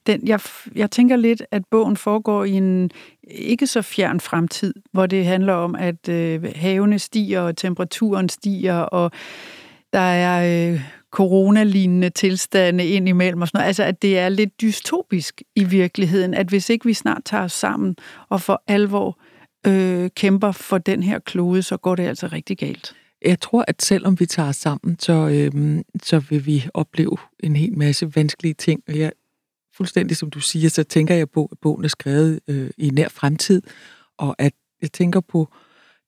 den. 0.06 0.28
Jeg, 0.28 0.40
jeg 0.74 0.90
tænker 0.90 1.16
lidt, 1.16 1.42
at 1.50 1.62
bogen 1.70 1.96
foregår 1.96 2.44
i 2.44 2.52
en 2.52 2.90
ikke 3.24 3.66
så 3.66 3.82
fjern 3.82 4.20
fremtid, 4.20 4.74
hvor 4.92 5.06
det 5.06 5.24
handler 5.24 5.52
om, 5.52 5.74
at 5.74 6.08
øh, 6.08 6.52
havene 6.56 6.98
stiger, 6.98 7.40
og 7.40 7.56
temperaturen 7.56 8.28
stiger, 8.28 8.78
og 8.78 9.10
der 9.92 9.98
er 9.98 10.70
øh, 10.72 10.80
coronalignende 11.10 12.10
tilstande 12.10 12.86
ind 12.86 13.08
imellem 13.08 13.42
og 13.42 13.48
sådan 13.48 13.58
noget. 13.58 13.66
Altså, 13.66 13.82
at 13.82 14.02
det 14.02 14.18
er 14.18 14.28
lidt 14.28 14.60
dystopisk 14.60 15.42
i 15.56 15.64
virkeligheden, 15.64 16.34
at 16.34 16.46
hvis 16.48 16.70
ikke 16.70 16.86
vi 16.86 16.94
snart 16.94 17.22
tager 17.24 17.44
os 17.44 17.52
sammen 17.52 17.96
og 18.28 18.40
for 18.40 18.62
alvor 18.66 19.18
øh, 19.66 20.10
kæmper 20.16 20.52
for 20.52 20.78
den 20.78 21.02
her 21.02 21.18
klode, 21.18 21.62
så 21.62 21.76
går 21.76 21.94
det 21.94 22.02
altså 22.02 22.26
rigtig 22.26 22.58
galt. 22.58 22.94
Jeg 23.22 23.40
tror, 23.40 23.64
at 23.68 23.82
selvom 23.82 24.20
vi 24.20 24.26
tager 24.26 24.48
os 24.48 24.56
sammen, 24.56 24.98
så, 24.98 25.12
øhm, 25.12 25.82
så 26.02 26.18
vil 26.18 26.46
vi 26.46 26.68
opleve 26.74 27.16
en 27.40 27.56
hel 27.56 27.78
masse 27.78 28.16
vanskelige 28.16 28.54
ting. 28.54 28.82
Og 28.88 28.98
jeg, 28.98 29.12
fuldstændig 29.76 30.16
som 30.16 30.30
du 30.30 30.40
siger, 30.40 30.68
så 30.68 30.82
tænker 30.82 31.14
jeg 31.14 31.30
på, 31.30 31.48
at 31.52 31.58
bogen 31.58 31.84
er 31.84 31.88
skrevet 31.88 32.40
øh, 32.48 32.70
i 32.78 32.90
nær 32.90 33.08
fremtid, 33.08 33.62
og 34.18 34.36
at 34.38 34.52
jeg 34.82 34.92
tænker 34.92 35.20
på 35.20 35.48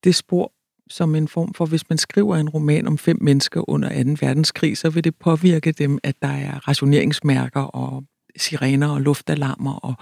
det 0.04 0.14
spor 0.14 0.52
som 0.90 1.14
en 1.14 1.28
form 1.28 1.54
for, 1.54 1.66
hvis 1.66 1.88
man 1.88 1.98
skriver 1.98 2.36
en 2.36 2.48
roman 2.48 2.86
om 2.86 2.98
fem 2.98 3.18
mennesker 3.20 3.70
under 3.70 4.04
2. 4.04 4.26
verdenskrig, 4.26 4.78
så 4.78 4.90
vil 4.90 5.04
det 5.04 5.16
påvirke 5.16 5.72
dem, 5.72 5.98
at 6.02 6.22
der 6.22 6.28
er 6.28 6.68
rationeringsmærker 6.68 7.60
og 7.60 8.04
sirener 8.36 8.88
og 8.88 9.00
luftalarmer 9.00 9.74
og 9.74 9.94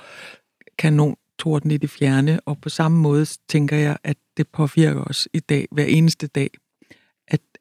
kanontorden 0.78 1.70
i 1.70 1.76
det 1.76 1.90
fjerne. 1.90 2.40
Og 2.40 2.60
på 2.60 2.68
samme 2.68 2.98
måde 2.98 3.26
tænker 3.48 3.76
jeg, 3.76 3.96
at 4.04 4.16
det 4.36 4.48
påvirker 4.48 5.04
os 5.04 5.28
i 5.32 5.40
dag, 5.40 5.68
hver 5.70 5.84
eneste 5.84 6.26
dag, 6.26 6.50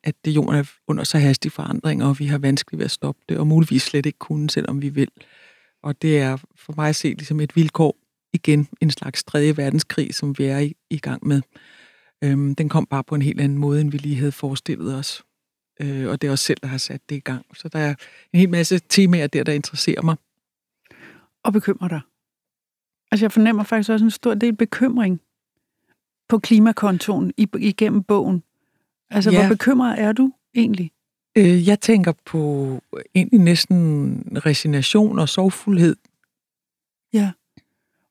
at, 0.05 0.15
det 0.25 0.31
jorden 0.31 0.55
er 0.55 0.71
under 0.87 1.03
så 1.03 1.17
hastig 1.17 1.51
forandring, 1.51 2.03
og 2.03 2.19
vi 2.19 2.25
har 2.25 2.37
vanskeligt 2.37 2.79
ved 2.79 2.85
at 2.85 2.91
stoppe 2.91 3.21
det, 3.29 3.37
og 3.37 3.47
muligvis 3.47 3.83
slet 3.83 4.05
ikke 4.05 4.19
kunne, 4.19 4.49
selvom 4.49 4.81
vi 4.81 4.89
vil. 4.89 5.11
Og 5.83 6.01
det 6.01 6.19
er 6.19 6.37
for 6.55 6.73
mig 6.77 6.89
at 6.89 6.95
se 6.95 7.07
ligesom 7.07 7.39
et 7.39 7.55
vilkår, 7.55 7.97
igen 8.33 8.67
en 8.81 8.91
slags 8.91 9.23
tredje 9.23 9.57
verdenskrig, 9.57 10.15
som 10.15 10.37
vi 10.37 10.45
er 10.45 10.59
i, 10.59 10.75
i 10.89 10.97
gang 10.97 11.27
med. 11.27 11.41
Øhm, 12.23 12.55
den 12.55 12.69
kom 12.69 12.85
bare 12.85 13.03
på 13.03 13.15
en 13.15 13.21
helt 13.21 13.41
anden 13.41 13.57
måde, 13.57 13.81
end 13.81 13.91
vi 13.91 13.97
lige 13.97 14.15
havde 14.15 14.31
forestillet 14.31 14.95
os. 14.95 15.23
Øh, 15.81 16.09
og 16.09 16.21
det 16.21 16.27
er 16.27 16.31
også 16.31 16.45
selv, 16.45 16.57
der 16.61 16.67
har 16.67 16.77
sat 16.77 17.09
det 17.09 17.15
i 17.15 17.19
gang. 17.19 17.45
Så 17.53 17.69
der 17.69 17.79
er 17.79 17.95
en 18.33 18.39
hel 18.39 18.49
masse 18.49 18.79
temaer 18.89 19.27
der, 19.27 19.43
der 19.43 19.53
interesserer 19.53 20.01
mig. 20.01 20.15
og 21.43 21.53
bekymrer 21.53 21.87
dig? 21.87 22.01
Altså, 23.11 23.25
jeg 23.25 23.31
fornemmer 23.31 23.63
faktisk 23.63 23.89
også 23.89 24.05
en 24.05 24.11
stor 24.11 24.33
del 24.33 24.55
bekymring 24.55 25.21
på 26.29 26.39
klimakontoen 26.39 27.33
i, 27.37 27.47
igennem 27.59 28.03
bogen. 28.03 28.43
Altså, 29.09 29.31
ja. 29.31 29.37
Ja. 29.37 29.45
hvor 29.47 29.55
bekymret 29.55 30.01
er 30.01 30.11
du 30.11 30.31
egentlig? 30.55 30.91
Øh, 31.37 31.67
jeg 31.67 31.79
tænker 31.79 32.13
på 32.25 32.81
egentlig 33.15 33.39
næsten 33.39 34.21
resignation 34.45 35.19
og 35.19 35.29
sorgfuldhed. 35.29 35.95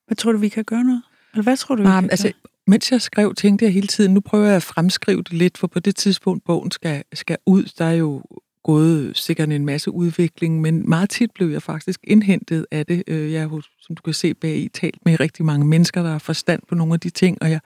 Hvad 0.07 0.15
tror 0.15 0.31
du, 0.31 0.37
vi 0.37 0.49
kan 0.49 0.63
gøre 0.63 0.83
noget? 0.83 1.01
Eller 1.33 1.43
hvad 1.43 1.57
tror 1.57 1.75
du, 1.75 1.81
vi 1.81 1.87
Nej, 1.87 2.01
kan 2.01 2.09
altså, 2.09 2.27
gøre? 2.27 2.51
mens 2.67 2.91
jeg 2.91 3.01
skrev, 3.01 3.35
tænkte 3.35 3.65
jeg 3.65 3.73
hele 3.73 3.87
tiden, 3.87 4.13
nu 4.13 4.19
prøver 4.19 4.45
jeg 4.45 4.55
at 4.55 4.63
fremskrive 4.63 5.21
det 5.21 5.33
lidt, 5.33 5.57
for 5.57 5.67
på 5.67 5.79
det 5.79 5.95
tidspunkt, 5.95 6.43
bogen 6.43 6.71
skal, 6.71 7.03
skal 7.13 7.37
ud, 7.45 7.63
der 7.77 7.85
er 7.85 7.93
jo 7.93 8.23
gået 8.65 9.17
sikkert 9.17 9.49
en 9.49 9.65
masse 9.65 9.91
udvikling, 9.91 10.61
men 10.61 10.89
meget 10.89 11.09
tit 11.09 11.31
blev 11.31 11.49
jeg 11.49 11.61
faktisk 11.61 11.99
indhentet 12.03 12.65
af 12.71 12.85
det. 12.85 13.03
Øh, 13.07 13.31
jeg 13.31 13.41
har, 13.41 13.61
som 13.79 13.95
du 13.95 14.01
kan 14.01 14.13
se 14.13 14.33
bag 14.33 14.57
i, 14.57 14.67
talt 14.67 15.05
med 15.05 15.19
rigtig 15.19 15.45
mange 15.45 15.65
mennesker, 15.65 16.03
der 16.03 16.11
har 16.11 16.19
forstand 16.19 16.61
på 16.69 16.75
nogle 16.75 16.93
af 16.93 16.99
de 16.99 17.09
ting, 17.09 17.37
og 17.41 17.51
jeg, 17.51 17.59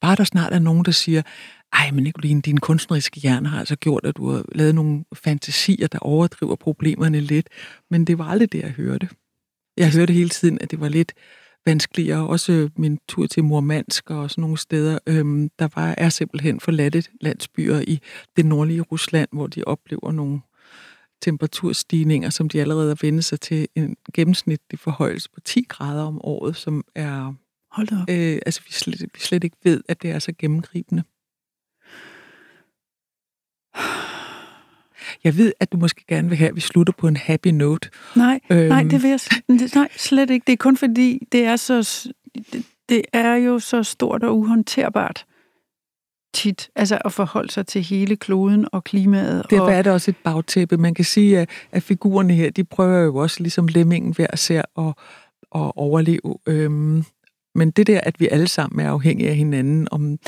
bare 0.00 0.16
der 0.16 0.24
snart 0.24 0.52
er 0.52 0.58
nogen, 0.58 0.84
der 0.84 0.92
siger, 0.92 1.22
ej, 1.72 1.90
men 1.90 2.04
Nicoline, 2.04 2.40
din 2.40 2.56
kunstneriske 2.58 3.20
hjerne 3.20 3.48
har 3.48 3.58
altså 3.58 3.76
gjort, 3.76 4.04
at 4.04 4.16
du 4.16 4.30
har 4.30 4.44
lavet 4.54 4.74
nogle 4.74 5.04
fantasier, 5.14 5.86
der 5.86 5.98
overdriver 5.98 6.56
problemerne 6.56 7.20
lidt, 7.20 7.48
men 7.90 8.04
det 8.04 8.18
var 8.18 8.24
aldrig 8.24 8.52
det, 8.52 8.62
jeg 8.62 8.70
hørte. 8.70 9.08
Jeg 9.76 9.92
hørte 9.92 10.12
hele 10.12 10.28
tiden, 10.28 10.58
at 10.60 10.70
det 10.70 10.80
var 10.80 10.88
lidt 10.88 11.12
vanskeligere. 11.66 12.28
Også 12.28 12.68
min 12.76 12.98
tur 13.08 13.26
til 13.26 13.44
Murmansk 13.44 14.10
og 14.10 14.30
sådan 14.30 14.42
nogle 14.42 14.58
steder. 14.58 14.98
Øhm, 15.06 15.50
der 15.58 15.68
var, 15.74 15.94
er 15.98 16.08
simpelthen 16.08 16.60
forladte 16.60 17.04
landsbyer 17.20 17.80
i 17.80 18.00
det 18.36 18.46
nordlige 18.46 18.80
Rusland, 18.80 19.28
hvor 19.32 19.46
de 19.46 19.64
oplever 19.64 20.12
nogle 20.12 20.40
temperaturstigninger, 21.22 22.30
som 22.30 22.48
de 22.48 22.60
allerede 22.60 22.88
har 22.88 22.98
vendt 23.02 23.24
sig 23.24 23.40
til 23.40 23.68
en 23.74 23.96
gennemsnitlig 24.14 24.78
forhøjelse 24.78 25.30
på 25.30 25.40
10 25.40 25.64
grader 25.68 26.02
om 26.02 26.20
året, 26.24 26.56
som 26.56 26.84
er... 26.94 27.34
Hold 27.70 27.86
da 27.86 27.94
op. 27.94 28.10
Øh, 28.10 28.38
altså, 28.46 28.60
vi 28.66 28.72
slet, 28.72 29.00
vi 29.00 29.20
slet 29.20 29.44
ikke 29.44 29.56
ved, 29.64 29.82
at 29.88 30.02
det 30.02 30.10
er 30.10 30.18
så 30.18 30.32
gennemgribende. 30.38 31.02
Jeg 35.26 35.36
ved, 35.36 35.52
at 35.60 35.72
du 35.72 35.76
måske 35.76 36.04
gerne 36.08 36.28
vil 36.28 36.38
have, 36.38 36.48
at 36.48 36.56
vi 36.56 36.60
slutter 36.60 36.92
på 36.92 37.08
en 37.08 37.16
happy 37.16 37.48
note. 37.48 37.90
Nej, 38.16 38.40
øhm. 38.50 38.68
nej, 38.68 38.82
det 38.82 39.02
vil 39.02 39.10
jeg 39.10 39.20
nej, 39.74 39.88
slet 39.96 40.30
ikke. 40.30 40.44
Det 40.46 40.52
er 40.52 40.56
kun 40.56 40.76
fordi, 40.76 41.26
det 41.32 41.44
er, 41.44 41.56
så, 41.56 42.08
det, 42.52 42.64
det 42.88 43.02
er 43.12 43.34
jo 43.34 43.58
så 43.58 43.82
stort 43.82 44.22
og 44.22 44.38
uhåndterbart 44.38 45.26
tit, 46.34 46.70
altså 46.76 46.98
at 47.04 47.12
forholde 47.12 47.52
sig 47.52 47.66
til 47.66 47.82
hele 47.82 48.16
kloden 48.16 48.66
og 48.72 48.84
klimaet. 48.84 49.46
Det 49.50 49.60
og... 49.60 49.72
er 49.72 49.82
det 49.82 49.92
også 49.92 50.10
et 50.10 50.16
bagtæppe. 50.24 50.76
Man 50.76 50.94
kan 50.94 51.04
sige, 51.04 51.38
at, 51.38 51.50
at 51.72 51.82
figurerne 51.82 52.34
her, 52.34 52.50
de 52.50 52.64
prøver 52.64 52.98
jo 52.98 53.16
også 53.16 53.40
ligesom 53.40 53.66
lemmingen 53.66 54.14
hver 54.14 54.36
ser 54.36 54.62
at, 54.78 54.94
at 55.54 55.72
overleve. 55.76 56.38
Øhm, 56.46 57.04
men 57.54 57.70
det 57.70 57.86
der, 57.86 58.00
at 58.00 58.20
vi 58.20 58.28
alle 58.28 58.48
sammen 58.48 58.86
er 58.86 58.90
afhængige 58.90 59.30
af 59.30 59.36
hinanden, 59.36 59.88
om 59.90 60.18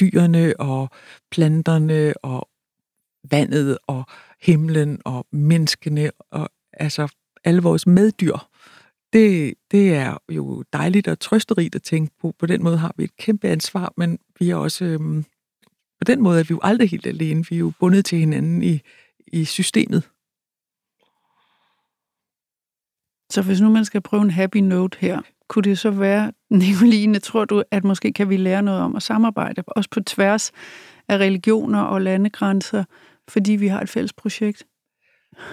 dyrene 0.00 0.60
og 0.60 0.90
planterne 1.30 2.14
og 2.22 2.48
vandet 3.30 3.78
og 3.86 4.04
himlen 4.40 5.00
og 5.04 5.26
menneskene 5.32 6.10
og 6.30 6.48
altså 6.72 7.08
alle 7.44 7.62
vores 7.62 7.86
meddyr. 7.86 8.36
Det, 9.12 9.54
det 9.70 9.94
er 9.94 10.18
jo 10.28 10.64
dejligt 10.72 11.08
og 11.08 11.20
trøsterigt 11.20 11.74
at 11.74 11.82
tænke 11.82 12.14
på. 12.20 12.34
På 12.38 12.46
den 12.46 12.62
måde 12.62 12.78
har 12.78 12.94
vi 12.96 13.04
et 13.04 13.16
kæmpe 13.16 13.48
ansvar, 13.48 13.92
men 13.96 14.18
vi 14.38 14.50
er 14.50 14.56
også... 14.56 14.84
Øhm, 14.84 15.24
på 15.98 16.04
den 16.06 16.22
måde 16.22 16.40
er 16.40 16.44
vi 16.44 16.48
jo 16.50 16.60
aldrig 16.62 16.90
helt 16.90 17.06
alene. 17.06 17.44
Vi 17.50 17.54
er 17.54 17.58
jo 17.58 17.72
bundet 17.80 18.04
til 18.04 18.18
hinanden 18.18 18.62
i, 18.62 18.80
i 19.26 19.44
systemet. 19.44 20.02
Så 23.30 23.42
hvis 23.42 23.60
nu 23.60 23.70
man 23.70 23.84
skal 23.84 24.00
prøve 24.00 24.22
en 24.22 24.30
happy 24.30 24.56
note 24.56 24.98
her, 25.00 25.22
kunne 25.48 25.62
det 25.62 25.78
så 25.78 25.90
være, 25.90 26.32
Nicoline, 26.50 27.18
tror 27.18 27.44
du, 27.44 27.62
at 27.70 27.84
måske 27.84 28.12
kan 28.12 28.28
vi 28.28 28.36
lære 28.36 28.62
noget 28.62 28.80
om 28.80 28.96
at 28.96 29.02
samarbejde, 29.02 29.62
også 29.66 29.90
på 29.90 30.00
tværs 30.00 30.52
af 31.08 31.18
religioner 31.18 31.80
og 31.80 32.00
landegrænser, 32.00 32.84
fordi 33.28 33.52
vi 33.52 33.66
har 33.66 33.80
et 33.80 33.88
fælles 33.88 34.12
projekt? 34.12 34.66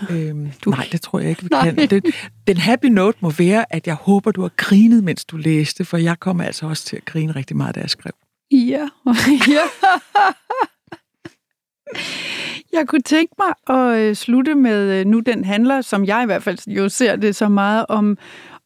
Øhm, 0.09 0.51
du... 0.65 0.69
Nej, 0.69 0.87
det 0.91 1.01
tror 1.01 1.19
jeg 1.19 1.29
ikke, 1.29 1.41
vi 1.41 1.47
nej. 1.51 1.73
kan. 1.73 1.89
Den, 1.89 2.01
den 2.47 2.57
happy 2.57 2.85
note 2.85 3.17
må 3.21 3.29
være, 3.29 3.65
at 3.69 3.87
jeg 3.87 3.95
håber, 3.95 4.31
du 4.31 4.41
har 4.41 4.51
grinet, 4.57 5.03
mens 5.03 5.25
du 5.25 5.37
læste, 5.37 5.85
for 5.85 5.97
jeg 5.97 6.19
kommer 6.19 6.43
altså 6.43 6.67
også 6.67 6.85
til 6.85 6.95
at 6.95 7.05
grine 7.05 7.31
rigtig 7.35 7.57
meget, 7.57 7.75
da 7.75 7.79
jeg 7.79 7.89
skrev. 7.89 8.13
Ja. 8.51 8.89
ja. 9.55 9.65
Jeg 12.73 12.87
kunne 12.87 13.01
tænke 13.01 13.33
mig 13.37 13.77
at 13.77 13.99
øh, 13.99 14.15
slutte 14.15 14.55
med, 14.55 14.99
øh, 14.99 15.05
nu 15.05 15.19
den 15.19 15.43
handler, 15.45 15.81
som 15.81 16.05
jeg 16.05 16.23
i 16.23 16.25
hvert 16.25 16.43
fald 16.43 16.67
jo 16.67 16.89
ser 16.89 17.15
det 17.15 17.35
så 17.35 17.49
meget, 17.49 17.85
om, 17.89 18.17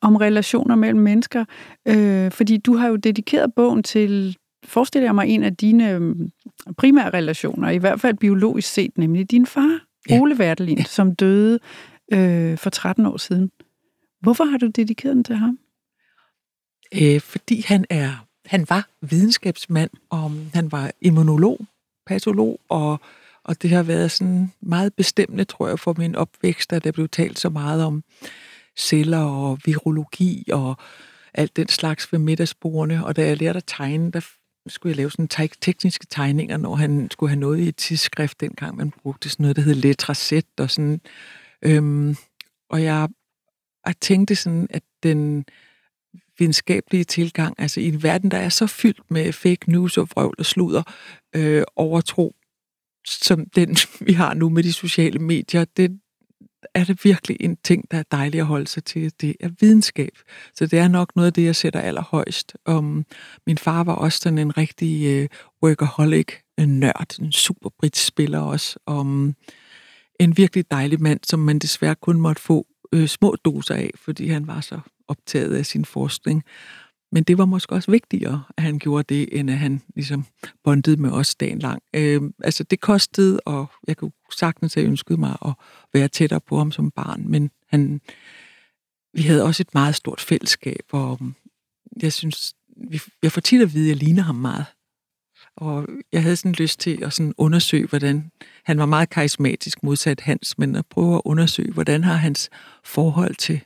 om 0.02 0.15
relationer 0.15 0.76
mellem 0.76 1.00
mennesker. 1.00 1.45
Øh, 1.88 2.32
fordi 2.32 2.58
du 2.58 2.76
har 2.76 2.88
jo 2.88 2.95
dedikeret 2.95 3.54
bogen 3.56 3.84
til, 3.84 4.38
forestiller 4.63 5.08
jeg 5.08 5.15
mig, 5.15 5.28
en 5.28 5.43
af 5.43 5.56
dine 5.56 5.91
øhm, 5.91 6.30
primære 6.78 7.10
relationer, 7.10 7.69
i 7.69 7.78
hvert 7.78 8.02
fald 8.02 8.17
biologisk 8.17 8.74
set, 8.74 8.98
nemlig 8.98 9.32
din 9.32 9.45
far, 9.45 9.80
ja. 10.10 10.19
Ole 10.19 10.36
Wertelin, 10.36 10.78
ja. 10.78 10.84
som 10.84 11.15
døde 11.15 11.60
øh, 12.13 12.58
for 12.58 12.69
13 12.69 13.06
år 13.06 13.17
siden. 13.17 13.52
Hvorfor 14.22 14.43
har 14.43 14.58
du 14.58 14.67
dedikeret 14.67 15.15
den 15.15 15.24
til 15.24 15.36
ham? 15.36 15.60
Øh, 17.02 17.22
fordi 17.22 17.63
han 17.67 17.86
er 17.89 18.30
han 18.50 18.65
var 18.69 18.89
videnskabsmand, 19.02 19.89
og 20.10 20.32
han 20.54 20.72
var 20.72 20.91
immunolog, 21.02 21.65
patolog, 22.08 22.60
og, 22.69 23.00
og 23.43 23.62
det 23.62 23.69
har 23.69 23.84
været 23.84 24.12
sådan 24.12 24.52
meget 24.62 24.93
bestemmende, 24.93 25.43
tror 25.43 25.67
jeg, 25.67 25.80
for 25.80 25.95
min 25.98 26.15
opvækst, 26.15 26.74
at 26.74 26.84
der 26.84 26.91
blev 26.91 27.10
talt 27.10 27.39
så 27.39 27.50
meget 27.50 27.84
om 27.84 28.04
celler 28.78 29.24
og 29.24 29.60
virologi 29.65 30.50
og 30.52 30.78
alt 31.34 31.56
den 31.56 31.67
slags 31.67 32.12
ved 32.13 32.19
middagsbordene. 32.19 33.06
Og 33.06 33.15
da 33.15 33.28
jeg 33.28 33.38
lærte 33.38 33.58
at 33.58 33.63
tegne, 33.67 34.12
der 34.12 34.28
skulle 34.69 34.91
jeg 34.91 34.97
lave 34.97 35.12
sådan 35.12 35.51
tekniske 35.62 36.05
tegninger, 36.10 36.58
når 36.58 36.75
han 36.75 37.08
skulle 37.12 37.29
have 37.29 37.39
noget 37.39 37.60
i 37.60 37.67
et 37.67 37.75
tidsskrift, 37.75 38.41
dengang 38.41 38.77
man 38.77 38.91
brugte 38.91 39.29
sådan 39.29 39.43
noget, 39.43 39.55
der 39.55 39.62
hed 39.62 39.73
letraset 39.73 40.45
og 40.60 40.71
sådan. 40.71 41.01
Øhm, 41.62 42.15
og 42.69 42.84
jeg, 42.84 43.10
jeg 43.86 43.95
tænkte 44.01 44.36
sådan, 44.36 44.67
at 44.69 44.84
den 45.03 45.45
videnskabelige 46.39 47.03
tilgang, 47.03 47.55
altså 47.58 47.79
i 47.79 47.88
en 47.88 48.03
verden, 48.03 48.32
der 48.32 48.38
er 48.38 48.49
så 48.49 48.67
fyldt 48.67 49.12
med 49.12 49.34
fake 49.34 49.71
news 49.71 49.97
og 49.97 50.10
vrøvl 50.12 50.36
og 50.39 50.45
sludder, 50.45 50.84
øh, 51.36 51.63
overtro, 51.75 52.36
som 53.05 53.45
den, 53.45 53.77
vi 54.08 54.13
har 54.13 54.34
nu 54.34 54.49
med 54.49 54.63
de 54.63 54.73
sociale 54.73 55.19
medier, 55.19 55.65
det 55.65 55.99
er 56.74 56.84
det 56.84 57.04
virkelig 57.04 57.38
en 57.39 57.58
ting, 57.63 57.91
der 57.91 57.98
er 57.98 58.04
dejlig 58.12 58.39
at 58.39 58.45
holde 58.45 58.67
sig 58.67 58.84
til. 58.84 59.13
Det 59.22 59.36
er 59.39 59.50
videnskab. 59.60 60.12
Så 60.56 60.65
det 60.65 60.80
er 60.80 60.88
nok 60.88 61.15
noget 61.15 61.28
af 61.28 61.34
det, 61.34 61.43
jeg 61.43 61.56
sætter 61.56 61.82
allerhøjst. 61.82 62.56
Um, 62.69 63.06
min 63.48 63.58
far 63.58 63.84
var 63.84 63.93
også 63.93 64.19
sådan 64.19 64.38
en 64.38 64.58
rigtig 64.58 65.22
uh, 65.24 65.28
workaholic, 65.63 66.28
en 66.58 66.80
nørd, 66.80 67.19
en 67.19 67.32
super 67.32 67.69
brit 67.80 67.98
spiller 67.98 68.39
også. 68.39 68.80
Um, 68.88 69.36
en 70.19 70.38
virkelig 70.38 70.72
dejlig 70.72 71.02
mand, 71.02 71.19
som 71.24 71.39
man 71.39 71.60
desværre 71.60 71.95
kun 71.95 72.22
måtte 72.22 72.41
få 72.41 72.67
uh, 72.95 73.06
små 73.06 73.36
doser 73.45 73.76
af, 73.76 73.91
fordi 73.95 74.28
han 74.28 74.48
var 74.48 74.62
så 74.62 74.80
optaget 75.08 75.56
af 75.56 75.65
sin 75.65 75.86
forskning. 75.86 76.43
Men 77.12 77.24
det 77.24 77.38
var 77.38 77.45
måske 77.45 77.76
også 77.76 77.91
vigtigere, 77.91 78.43
at 78.58 78.63
han 78.63 78.80
gjorde 78.80 79.15
det, 79.15 79.39
end 79.39 79.52
at 79.52 79.58
han 79.58 79.82
ligesom 79.95 80.26
bondede 80.63 81.02
med 81.02 81.12
os 81.12 81.36
dagen 81.36 81.60
lang. 81.60 81.82
Øh, 81.93 82.22
altså 82.43 82.63
det 82.63 82.80
kostede, 82.80 83.39
og 83.39 83.72
jeg 83.88 83.98
kunne 83.98 84.12
sagtens 84.38 84.74
have 84.74 84.88
ønsket 84.88 85.19
mig 85.19 85.38
at 85.45 85.54
være 85.93 86.08
tættere 86.08 86.41
på 86.41 86.58
ham 86.58 86.72
som 86.72 86.91
barn, 86.91 87.24
men 87.28 87.52
han, 87.67 88.02
vi 89.13 89.22
havde 89.22 89.43
også 89.43 89.63
et 89.63 89.74
meget 89.74 89.95
stort 89.95 90.22
fællesskab, 90.22 90.84
og 90.91 91.17
øhm, 91.22 91.36
jeg 92.02 92.13
synes, 92.13 92.54
vi, 92.89 93.02
jeg 93.24 93.32
får 93.32 93.41
tit 93.41 93.62
at 93.62 93.74
vide, 93.74 93.86
at 93.86 93.89
jeg 93.89 93.98
ligner 93.98 94.24
ham 94.24 94.36
meget. 94.36 94.65
Og 95.56 95.88
jeg 96.12 96.24
havde 96.24 96.36
sådan 96.36 96.52
lyst 96.52 96.80
til 96.80 97.04
at 97.04 97.13
sådan 97.13 97.34
undersøge, 97.38 97.88
hvordan 97.88 98.32
han 98.63 98.80
var 98.80 98.86
meget 98.86 99.10
karismatisk 99.10 99.84
modsat 99.84 100.19
Hans, 100.22 100.58
men 100.58 100.76
at 100.76 100.86
prøve 100.86 101.15
at 101.15 101.22
undersøge, 101.26 101.72
hvordan 101.72 102.04
har 102.04 102.13
hans 102.13 102.50
forhold 102.84 103.36
til 103.36 103.62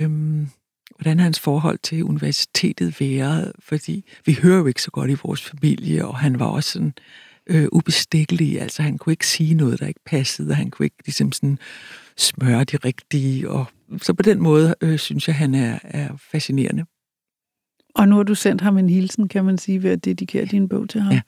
øhm, 0.00 0.48
hvordan 0.96 1.20
hans 1.20 1.40
forhold 1.40 1.78
til 1.82 2.04
universitetet 2.04 3.00
været, 3.00 3.52
fordi 3.58 4.04
vi 4.26 4.38
hører 4.42 4.58
jo 4.58 4.66
ikke 4.66 4.82
så 4.82 4.90
godt 4.90 5.10
i 5.10 5.16
vores 5.24 5.42
familie, 5.42 6.06
og 6.06 6.18
han 6.18 6.38
var 6.40 6.46
også 6.46 6.70
sådan 6.70 6.94
øh, 7.46 7.68
ubestikkelig, 7.72 8.60
altså 8.60 8.82
han 8.82 8.98
kunne 8.98 9.12
ikke 9.12 9.26
sige 9.26 9.54
noget, 9.54 9.80
der 9.80 9.86
ikke 9.86 10.04
passede, 10.06 10.50
og 10.50 10.56
han 10.56 10.70
kunne 10.70 10.86
ikke 10.86 11.02
ligesom 11.06 11.32
sådan 11.32 11.58
smøre 12.16 12.64
de 12.64 12.76
rigtige, 12.76 13.50
og 13.50 13.66
så 14.02 14.14
på 14.14 14.22
den 14.22 14.42
måde 14.42 14.74
øh, 14.80 14.98
synes 14.98 15.28
jeg, 15.28 15.36
han 15.36 15.54
er, 15.54 15.78
er 15.82 16.16
fascinerende. 16.16 16.84
Og 17.94 18.08
nu 18.08 18.16
har 18.16 18.22
du 18.22 18.34
sendt 18.34 18.60
ham 18.60 18.78
en 18.78 18.90
hilsen, 18.90 19.28
kan 19.28 19.44
man 19.44 19.58
sige, 19.58 19.82
ved 19.82 19.90
at 19.90 20.04
dedikere 20.04 20.44
din 20.44 20.68
bog 20.68 20.88
til 20.88 21.00
ham. 21.00 21.12
Ja. 21.12 21.20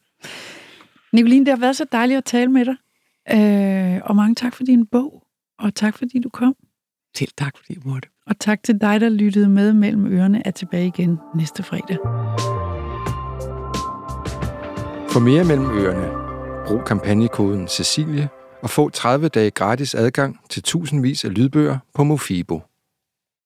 Nicoline, 1.13 1.45
det 1.47 1.53
har 1.53 1.61
været 1.61 1.77
så 1.77 1.87
dejligt 1.93 2.19
at 2.19 2.25
tale 2.25 2.51
med 2.51 2.65
dig, 2.65 2.77
øh, 3.33 4.01
og 4.05 4.17
mange 4.17 4.35
tak 4.35 4.55
for 4.55 4.65
din 4.65 4.87
bog, 4.87 5.27
og 5.59 5.75
tak 5.75 5.99
fordi 5.99 6.19
du 6.19 6.29
kom. 6.29 6.55
Selv 7.17 7.31
tak, 7.39 7.57
fordi 7.57 7.75
jeg 7.75 7.83
måtte. 7.85 8.09
Og 8.27 8.39
tak 8.41 8.63
til 8.63 8.81
dig, 8.81 9.01
der 9.01 9.09
lyttede 9.09 9.49
med 9.49 9.73
mellem 9.73 10.07
ørerne, 10.07 10.43
er 10.47 10.51
tilbage 10.51 10.87
igen 10.87 11.19
næste 11.35 11.63
fredag. 11.63 11.97
For 15.09 15.21
mere 15.21 15.45
mellem 15.45 15.67
ørerne, 15.79 16.09
brug 16.67 16.85
kampagnekoden 16.85 17.69
Cecilie 17.69 18.29
og 18.63 18.71
få 18.71 18.91
30 18.91 19.29
dage 19.29 19.51
gratis 19.51 19.95
adgang 19.95 20.41
til 20.51 20.63
tusindvis 20.63 21.25
af 21.25 21.35
lydbøger 21.35 21.79
på 21.95 22.05
Mofibo. 22.05 22.61